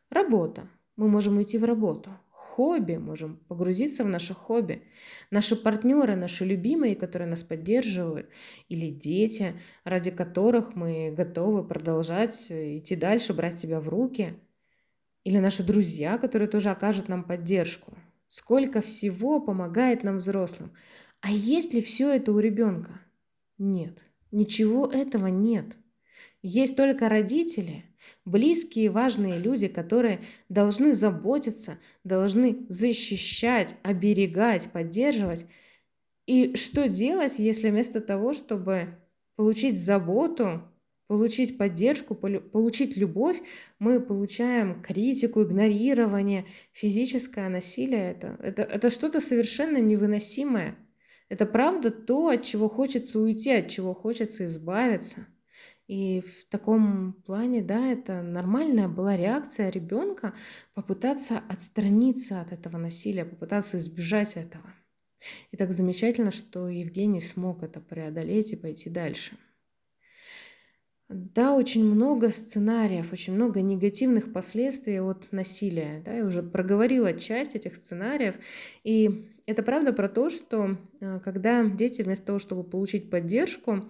Работа. 0.10 0.68
Мы 0.98 1.08
можем 1.08 1.38
уйти 1.38 1.58
в 1.58 1.64
работу. 1.64 2.12
Хобби. 2.32 2.98
Можем 2.98 3.38
погрузиться 3.48 4.04
в 4.04 4.08
наше 4.08 4.34
хобби. 4.34 4.84
Наши 5.32 5.56
партнеры, 5.56 6.18
наши 6.18 6.44
любимые, 6.44 6.98
которые 6.98 7.30
нас 7.30 7.44
поддерживают. 7.44 8.30
Или 8.68 8.92
дети, 8.92 9.58
ради 9.86 10.12
которых 10.12 10.76
мы 10.76 11.14
готовы 11.16 11.66
продолжать 11.66 12.48
идти 12.50 12.98
дальше, 12.98 13.34
брать 13.34 13.58
себя 13.58 13.80
в 13.80 13.88
руки. 13.88 14.38
Или 15.24 15.38
наши 15.38 15.64
друзья, 15.64 16.18
которые 16.18 16.50
тоже 16.50 16.72
окажут 16.72 17.08
нам 17.08 17.24
поддержку. 17.24 17.98
Сколько 18.28 18.82
всего 18.82 19.40
помогает 19.40 20.04
нам 20.04 20.18
взрослым. 20.18 20.74
А 21.22 21.32
есть 21.32 21.74
ли 21.74 21.82
все 21.82 22.12
это 22.12 22.34
у 22.34 22.40
ребенка? 22.40 23.00
Нет. 23.58 24.04
Ничего 24.32 24.86
этого 24.86 25.28
нет. 25.28 25.66
Есть 26.42 26.76
только 26.76 27.10
родители, 27.10 27.84
близкие 28.26 28.90
важные 28.90 29.38
люди, 29.38 29.68
которые 29.68 30.22
должны 30.48 30.94
заботиться, 30.94 31.78
должны 32.04 32.66
защищать, 32.70 33.76
оберегать, 33.84 34.70
поддерживать. 34.72 35.46
И 36.26 36.56
что 36.56 36.88
делать, 36.88 37.40
если 37.40 37.70
вместо 37.70 38.02
того, 38.02 38.34
чтобы 38.34 39.00
получить 39.36 39.84
заботу, 39.84 40.62
получить 41.08 41.58
поддержку, 41.58 42.14
получить 42.14 42.96
любовь, 42.96 43.42
мы 43.80 44.00
получаем 44.00 44.82
критику, 44.82 45.42
игнорирование, 45.42 46.46
физическое 46.72 47.50
насилие. 47.50 48.12
Это, 48.12 48.38
это, 48.40 48.62
это 48.62 48.90
что-то 48.92 49.20
совершенно 49.20 49.78
невыносимое. 49.78 50.76
Это 51.30 51.46
правда 51.46 51.92
то, 51.92 52.30
от 52.30 52.44
чего 52.44 52.68
хочется 52.68 53.20
уйти, 53.20 53.52
от 53.52 53.70
чего 53.70 53.94
хочется 53.94 54.46
избавиться. 54.46 55.28
И 55.88 56.22
в 56.22 56.46
таком 56.50 57.14
плане, 57.14 57.64
да, 57.64 57.88
это 57.92 58.22
нормальная 58.22 58.88
была 58.88 59.18
реакция 59.18 59.70
ребенка 59.70 60.34
попытаться 60.74 61.42
отстраниться 61.50 62.42
от 62.42 62.52
этого 62.52 62.78
насилия, 62.78 63.26
попытаться 63.26 63.78
избежать 63.78 64.38
этого. 64.38 64.72
И 65.52 65.58
так 65.58 65.72
замечательно, 65.72 66.32
что 66.32 66.70
Евгений 66.70 67.22
смог 67.22 67.64
это 67.64 67.80
преодолеть 67.82 68.54
и 68.54 68.56
пойти 68.56 68.90
дальше. 68.90 69.38
Да, 71.10 71.56
очень 71.56 71.84
много 71.84 72.30
сценариев, 72.30 73.12
очень 73.12 73.34
много 73.34 73.62
негативных 73.62 74.32
последствий 74.32 75.02
от 75.02 75.32
насилия. 75.32 76.04
Да, 76.06 76.14
я 76.14 76.24
уже 76.24 76.44
проговорила 76.44 77.14
часть 77.14 77.56
этих 77.56 77.76
сценариев. 77.76 78.36
И 78.84 79.28
это 79.48 79.64
правда 79.64 79.92
про 79.92 80.08
то, 80.08 80.30
что 80.30 80.78
э, 81.02 81.20
когда 81.26 81.66
дети 81.66 82.04
вместо 82.04 82.28
того, 82.28 82.38
чтобы 82.38 82.64
получить 82.64 83.10
поддержку, 83.10 83.90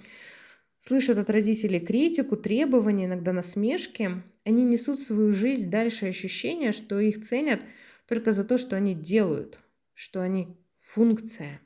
слышат 0.80 1.18
от 1.18 1.30
родителей 1.30 1.82
критику, 1.82 2.38
требования, 2.38 3.06
иногда 3.06 3.34
насмешки, 3.34 4.24
они 4.46 4.64
несут 4.64 5.02
свою 5.02 5.34
жизнь 5.34 5.70
дальше 5.70 6.06
ощущение, 6.06 6.72
что 6.72 7.02
их 7.02 7.22
ценят 7.22 7.60
только 8.08 8.32
за 8.32 8.46
то, 8.46 8.58
что 8.58 8.78
они 8.78 8.96
делают, 8.96 9.60
что 9.94 10.22
они 10.22 10.56
функция. 10.78 11.60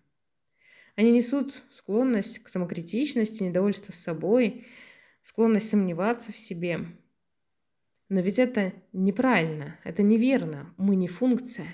Они 0.95 1.11
несут 1.11 1.61
склонность 1.69 2.39
к 2.39 2.49
самокритичности, 2.49 3.43
недовольство 3.43 3.91
собой, 3.91 4.65
склонность 5.23 5.69
сомневаться 5.69 6.31
в 6.31 6.37
себе. 6.37 6.85
Но 8.09 8.19
ведь 8.19 8.37
это 8.37 8.73
неправильно, 8.91 9.79
это 9.83 10.03
неверно. 10.03 10.71
Мы 10.77 10.95
не 10.95 11.07
функция. 11.07 11.65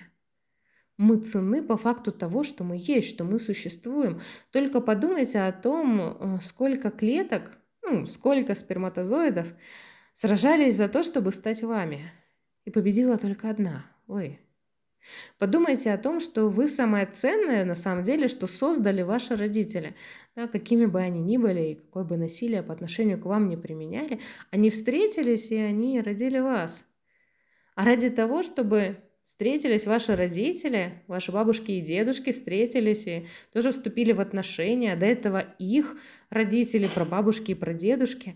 Мы 0.95 1.17
ценны 1.17 1.61
по 1.63 1.75
факту 1.75 2.13
того, 2.13 2.43
что 2.43 2.63
мы 2.63 2.77
есть, 2.79 3.09
что 3.09 3.25
мы 3.25 3.39
существуем. 3.39 4.21
Только 4.51 4.79
подумайте 4.79 5.41
о 5.41 5.51
том, 5.51 5.99
э, 5.99 6.39
сколько 6.41 6.91
клеток, 6.91 7.57
ну, 7.81 8.05
сколько 8.05 8.55
сперматозоидов 8.55 9.53
сражались 10.13 10.75
за 10.75 10.87
то, 10.87 11.03
чтобы 11.03 11.31
стать 11.31 11.63
вами. 11.63 12.11
И 12.65 12.71
победила 12.71 13.17
только 13.17 13.49
одна– 13.49 13.85
вы. 14.07 14.39
Подумайте 15.37 15.91
о 15.91 15.97
том, 15.97 16.19
что 16.19 16.47
вы 16.47 16.67
самое 16.67 17.05
ценное 17.05 17.65
на 17.65 17.75
самом 17.75 18.03
деле, 18.03 18.27
что 18.27 18.47
создали 18.47 19.01
ваши 19.01 19.35
родители. 19.35 19.95
Да, 20.35 20.47
какими 20.47 20.85
бы 20.85 20.99
они 20.99 21.21
ни 21.21 21.37
были 21.37 21.61
и 21.61 21.75
какое 21.75 22.03
бы 22.03 22.17
насилие 22.17 22.63
по 22.63 22.73
отношению 22.73 23.19
к 23.19 23.25
вам 23.25 23.47
не 23.47 23.57
применяли, 23.57 24.19
они 24.51 24.69
встретились 24.69 25.51
и 25.51 25.57
они 25.57 26.01
родили 26.01 26.39
вас. 26.39 26.85
А 27.75 27.85
ради 27.85 28.09
того, 28.09 28.43
чтобы 28.43 28.97
встретились 29.29 29.85
ваши 29.85 30.15
родители, 30.15 31.03
ваши 31.05 31.31
бабушки 31.31 31.71
и 31.73 31.81
дедушки 31.81 32.31
встретились 32.31 33.05
и 33.05 33.27
тоже 33.53 33.71
вступили 33.71 34.11
в 34.11 34.19
отношения, 34.19 34.95
до 34.95 35.05
этого 35.05 35.45
их 35.59 35.97
родители, 36.31 36.87
прабабушки 36.87 37.51
и 37.51 37.53
прадедушки, 37.55 38.35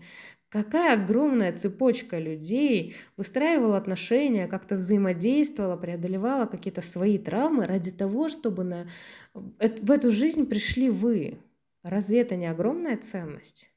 Какая 0.54 0.94
огромная 0.94 1.52
цепочка 1.52 2.16
людей 2.16 2.94
выстраивала 3.16 3.76
отношения, 3.76 4.46
как-то 4.46 4.76
взаимодействовала, 4.76 5.76
преодолевала 5.76 6.46
какие-то 6.46 6.80
свои 6.80 7.18
травмы 7.18 7.66
ради 7.66 7.90
того, 7.90 8.28
чтобы 8.28 8.62
на... 8.62 8.88
в 9.32 9.90
эту 9.90 10.12
жизнь 10.12 10.46
пришли 10.46 10.90
вы. 10.90 11.38
Разве 11.82 12.20
это 12.20 12.36
не 12.36 12.46
огромная 12.46 12.96
ценность? 12.96 13.68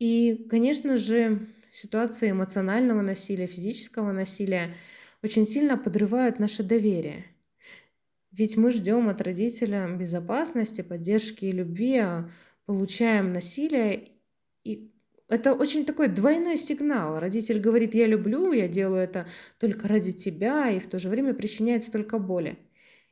И, 0.00 0.48
конечно 0.50 0.96
же, 0.96 1.46
ситуации 1.70 2.32
эмоционального 2.32 3.02
насилия, 3.02 3.46
физического 3.46 4.10
насилия 4.10 4.74
очень 5.22 5.46
сильно 5.46 5.78
подрывают 5.78 6.40
наше 6.40 6.64
доверие. 6.64 7.24
Ведь 8.32 8.56
мы 8.56 8.72
ждем 8.72 9.10
от 9.10 9.20
родителя 9.20 9.86
безопасности, 9.96 10.80
поддержки 10.80 11.44
и 11.44 11.52
любви, 11.52 11.98
а 11.98 12.28
получаем 12.66 13.32
насилие 13.32 14.19
и 14.64 14.90
это 15.28 15.54
очень 15.54 15.84
такой 15.84 16.08
двойной 16.08 16.58
сигнал. 16.58 17.20
Родитель 17.20 17.60
говорит, 17.60 17.94
я 17.94 18.06
люблю, 18.06 18.52
я 18.52 18.66
делаю 18.66 19.02
это 19.02 19.28
только 19.58 19.86
ради 19.86 20.10
тебя, 20.12 20.70
и 20.70 20.80
в 20.80 20.88
то 20.88 20.98
же 20.98 21.08
время 21.08 21.34
причиняет 21.34 21.84
столько 21.84 22.18
боли. 22.18 22.58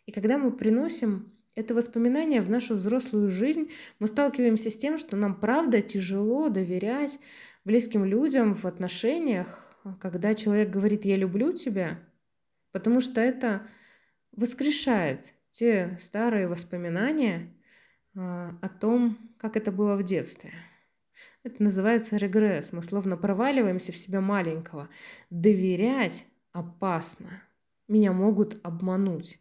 И 0.04 0.10
когда 0.10 0.36
мы 0.36 0.50
приносим 0.50 1.32
это 1.54 1.74
воспоминание 1.74 2.40
в 2.40 2.50
нашу 2.50 2.74
взрослую 2.74 3.28
жизнь, 3.28 3.70
мы 3.98 4.08
сталкиваемся 4.08 4.70
с 4.70 4.76
тем, 4.76 4.98
что 4.98 5.16
нам 5.16 5.38
правда 5.38 5.80
тяжело 5.80 6.48
доверять 6.48 7.20
близким 7.64 8.04
людям 8.04 8.54
в 8.54 8.64
отношениях, 8.64 9.76
когда 10.00 10.34
человек 10.34 10.70
говорит 10.70 11.04
«я 11.04 11.16
люблю 11.16 11.52
тебя», 11.52 12.00
потому 12.72 13.00
что 13.00 13.20
это 13.20 13.66
воскрешает 14.32 15.34
те 15.50 15.96
старые 16.00 16.48
воспоминания 16.48 17.52
а, 18.16 18.56
о 18.60 18.68
том, 18.68 19.18
как 19.38 19.56
это 19.56 19.72
было 19.72 19.96
в 19.96 20.02
детстве. 20.04 20.52
Это 21.42 21.62
называется 21.62 22.16
регресс. 22.16 22.72
Мы 22.72 22.82
словно 22.82 23.16
проваливаемся 23.16 23.92
в 23.92 23.96
себя 23.96 24.20
маленького. 24.20 24.88
Доверять 25.30 26.26
опасно. 26.52 27.42
Меня 27.86 28.12
могут 28.12 28.58
обмануть. 28.62 29.40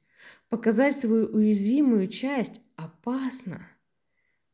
Показать 0.50 0.98
свою 0.98 1.26
уязвимую 1.28 2.08
часть 2.08 2.62
опасно, 2.76 3.68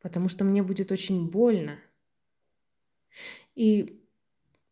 потому 0.00 0.28
что 0.28 0.44
мне 0.44 0.62
будет 0.62 0.90
очень 0.90 1.30
больно. 1.30 1.78
И 3.54 4.04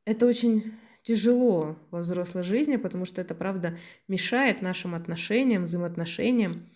это 0.05 0.27
очень 0.27 0.75
тяжело 1.03 1.77
во 1.91 2.01
взрослой 2.01 2.43
жизни, 2.43 2.77
потому 2.77 3.05
что 3.05 3.21
это, 3.21 3.35
правда, 3.35 3.79
мешает 4.09 4.63
нашим 4.63 4.95
отношениям, 4.95 5.65
взаимоотношениям. 5.65 6.69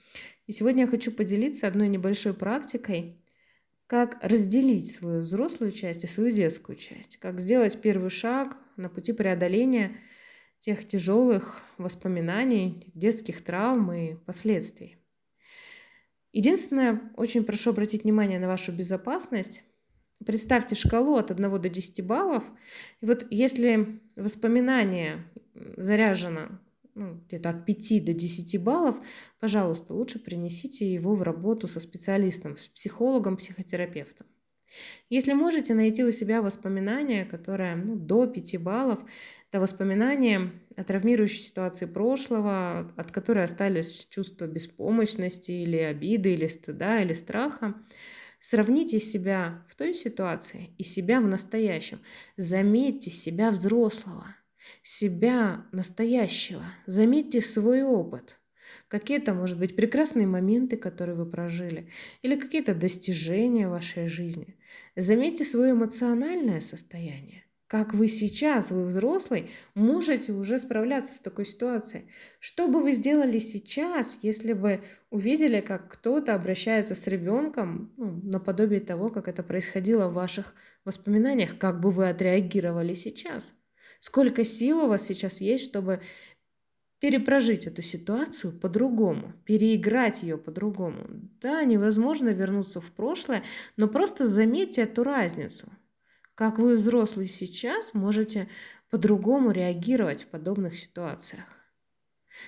И 0.47 0.53
сегодня 0.53 0.85
я 0.85 0.89
хочу 0.89 1.11
поделиться 1.11 1.67
одной 1.67 1.89
небольшой 1.89 2.35
практикой, 2.35 3.21
как 3.87 4.18
разделить 4.22 4.90
свою 4.90 5.20
взрослую 5.20 5.70
часть 5.70 6.05
и 6.05 6.09
свою 6.09 6.31
детскую 6.31 6.77
часть, 6.77 7.18
как 7.18 7.40
сделать 7.40 7.81
первый 7.81 8.11
шаг 8.11 8.57
на 8.77 8.88
пути 8.88 9.12
преодоления 9.12 9.96
тех 10.59 10.87
тяжелых 10.87 11.62
воспоминаний, 11.79 12.90
детских 12.94 13.44
травм 13.44 13.92
и 13.92 14.14
последствий. 14.14 14.99
Единственное, 16.33 17.01
очень 17.16 17.44
прошу 17.44 17.70
обратить 17.70 18.03
внимание 18.05 18.38
на 18.38 18.49
вашу 18.49 18.72
безопасность. 18.72 19.62
Представьте 20.25 20.75
шкалу 20.75 21.16
от 21.16 21.31
1 21.31 21.61
до 21.61 21.68
10 21.68 22.05
баллов. 22.05 22.44
И 23.01 23.07
вот 23.07 23.27
если 23.31 24.01
воспоминание 24.16 25.31
заряжено 25.77 26.61
ну, 26.97 27.21
где-то 27.27 27.51
от 27.51 27.65
5 27.67 28.05
до 28.05 28.13
10 28.13 28.63
баллов, 28.63 28.97
пожалуйста, 29.39 29.95
лучше 29.95 30.19
принесите 30.19 30.93
его 30.93 31.15
в 31.15 31.23
работу 31.23 31.69
со 31.69 31.79
специалистом, 31.79 32.57
с 32.57 32.67
психологом, 32.67 33.37
психотерапевтом. 33.37 34.27
Если 35.09 35.33
можете 35.33 35.75
найти 35.75 36.03
у 36.05 36.11
себя 36.11 36.43
воспоминания, 36.43 37.25
которые 37.25 37.77
ну, 37.77 37.97
до 37.97 38.27
5 38.27 38.61
баллов, 38.61 38.99
это 39.49 39.61
воспоминания 39.61 40.53
о 40.75 40.85
травмирующей 40.85 41.41
ситуации 41.41 41.87
прошлого, 41.87 42.93
от 42.97 43.13
которой 43.13 43.45
остались 43.45 44.07
чувства 44.11 44.47
беспомощности 44.47 45.53
или 45.53 45.77
обиды, 45.77 46.35
или 46.35 46.47
стыда, 46.47 47.03
или 47.03 47.13
страха, 47.13 47.75
Сравните 48.39 48.99
себя 49.01 49.65
в 49.69 49.75
той 49.75 49.95
ситуации 49.95 50.75
и 50.79 50.85
себя 50.85 51.21
в 51.21 51.27
настоящем. 51.27 52.01
Заметьте 52.37 53.11
себя 53.11 53.51
взрослого 53.51 54.37
себя 54.83 55.66
настоящего. 55.72 56.64
Заметьте 56.87 57.40
свой 57.40 57.83
опыт. 57.83 58.38
Какие-то, 58.88 59.35
может 59.35 59.59
быть, 59.59 59.76
прекрасные 59.76 60.26
моменты, 60.26 60.76
которые 60.76 61.16
вы 61.16 61.26
прожили, 61.26 61.90
или 62.22 62.37
какие-то 62.38 62.74
достижения 62.74 63.68
в 63.68 63.72
вашей 63.72 64.07
жизни. 64.07 64.57
Заметьте 64.96 65.44
свое 65.44 65.72
эмоциональное 65.72 66.61
состояние. 66.61 67.46
Как 67.68 67.94
вы 67.94 68.07
сейчас, 68.07 68.70
вы 68.70 68.85
взрослый, 68.85 69.50
можете 69.74 70.33
уже 70.33 70.61
справляться 70.61 71.16
с 71.16 71.20
такой 71.20 71.44
ситуацией. 71.44 72.09
Что 72.38 72.68
бы 72.68 72.81
вы 72.81 72.92
сделали 72.92 73.40
сейчас, 73.40 74.18
если 74.22 74.52
бы 74.52 74.85
увидели, 75.11 75.61
как 75.61 75.90
кто-то 75.92 76.37
обращается 76.37 76.94
с 76.94 77.05
ребенком 77.09 77.92
ну, 77.96 78.20
наподобие 78.22 78.79
того, 78.79 79.11
как 79.11 79.26
это 79.26 79.42
происходило 79.42 80.09
в 80.09 80.14
ваших 80.14 80.55
воспоминаниях? 80.85 81.59
Как 81.59 81.81
бы 81.81 81.90
вы 81.90 82.09
отреагировали 82.09 82.94
сейчас? 82.94 83.52
Сколько 83.99 84.45
сил 84.45 84.85
у 84.85 84.89
вас 84.89 85.07
сейчас 85.07 85.41
есть, 85.41 85.65
чтобы 85.65 86.03
перепрожить 86.99 87.67
эту 87.67 87.83
ситуацию 87.83 88.59
по-другому, 88.59 89.35
переиграть 89.45 90.23
ее 90.23 90.39
по-другому. 90.39 91.07
Да, 91.41 91.63
невозможно 91.65 92.31
вернуться 92.31 92.81
в 92.81 92.91
прошлое, 92.93 93.45
но 93.77 93.89
просто 93.89 94.27
заметьте 94.27 94.83
эту 94.83 95.05
разницу. 95.05 95.71
Как 96.35 96.59
вы, 96.59 96.75
взрослый, 96.77 97.29
сейчас 97.29 97.95
можете 97.95 98.49
по-другому 98.91 99.51
реагировать 99.51 100.25
в 100.25 100.27
подобных 100.29 100.77
ситуациях. 100.77 101.45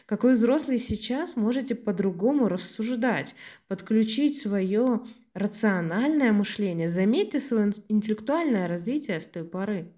Как 0.07 0.25
вы 0.25 0.33
взрослые 0.33 0.79
сейчас 0.79 1.37
можете 1.37 1.75
по-другому 1.75 2.49
рассуждать, 2.49 3.35
подключить 3.69 4.39
свое 4.39 5.07
рациональное 5.35 6.33
мышление. 6.33 6.89
Заметьте 6.89 7.41
свое 7.41 7.73
интеллектуальное 7.89 8.69
развитие 8.69 9.21
с 9.21 9.27
той 9.27 9.45
поры. 9.45 9.95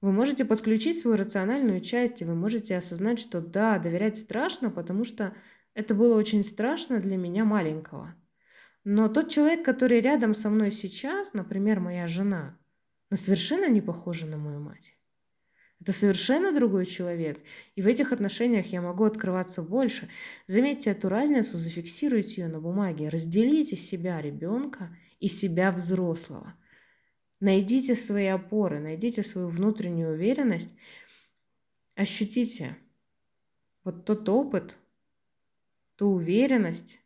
Вы 0.00 0.12
можете 0.12 0.44
подключить 0.44 0.98
свою 0.98 1.16
рациональную 1.16 1.80
часть, 1.80 2.22
и 2.22 2.24
вы 2.24 2.34
можете 2.34 2.76
осознать, 2.76 3.18
что 3.18 3.40
да, 3.40 3.78
доверять 3.78 4.16
страшно, 4.16 4.70
потому 4.70 5.04
что 5.04 5.34
это 5.74 5.94
было 5.94 6.16
очень 6.16 6.42
страшно 6.42 7.00
для 7.00 7.16
меня 7.16 7.44
маленького. 7.44 8.14
Но 8.84 9.08
тот 9.08 9.28
человек, 9.28 9.64
который 9.64 10.00
рядом 10.00 10.34
со 10.34 10.48
мной 10.48 10.70
сейчас, 10.70 11.34
например, 11.34 11.80
моя 11.80 12.08
жена, 12.08 12.58
но 13.10 13.16
совершенно 13.16 13.68
не 13.68 13.82
похожа 13.82 14.26
на 14.26 14.38
мою 14.38 14.60
мать. 14.60 14.94
Это 15.80 15.92
совершенно 15.92 16.52
другой 16.52 16.84
человек, 16.84 17.40
и 17.74 17.80
в 17.80 17.86
этих 17.86 18.12
отношениях 18.12 18.66
я 18.66 18.82
могу 18.82 19.04
открываться 19.04 19.62
больше. 19.62 20.10
Заметьте 20.46 20.90
эту 20.90 21.08
разницу, 21.08 21.56
зафиксируйте 21.56 22.42
ее 22.42 22.48
на 22.48 22.60
бумаге, 22.60 23.08
разделите 23.08 23.76
себя 23.76 24.20
ребенка 24.20 24.94
и 25.20 25.28
себя 25.28 25.72
взрослого. 25.72 26.54
Найдите 27.40 27.96
свои 27.96 28.26
опоры, 28.26 28.80
найдите 28.80 29.22
свою 29.22 29.48
внутреннюю 29.48 30.12
уверенность, 30.12 30.74
ощутите 31.94 32.76
вот 33.82 34.04
тот 34.04 34.28
опыт, 34.28 34.76
ту 35.96 36.08
уверенность, 36.08 37.00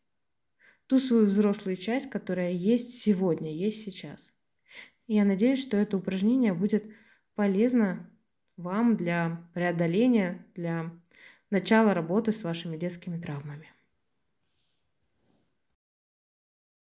ту 0.87 0.99
свою 0.99 1.27
взрослую 1.27 1.77
часть, 1.77 2.11
которая 2.11 2.51
есть 2.51 2.91
сегодня, 2.91 3.53
есть 3.53 3.83
сейчас. 3.83 4.33
И 5.07 5.15
я 5.15 5.25
надеюсь, 5.25 5.61
что 5.61 5.77
это 5.77 5.97
упражнение 5.97 6.53
будет 6.53 6.85
полезно 7.35 8.11
вам 8.57 8.95
для 8.95 9.49
преодоления, 9.55 10.47
для 10.55 10.91
начала 11.51 11.95
работы 11.95 12.33
с 12.33 12.43
вашими 12.43 12.77
детскими 12.77 13.19
травмами. 13.19 13.74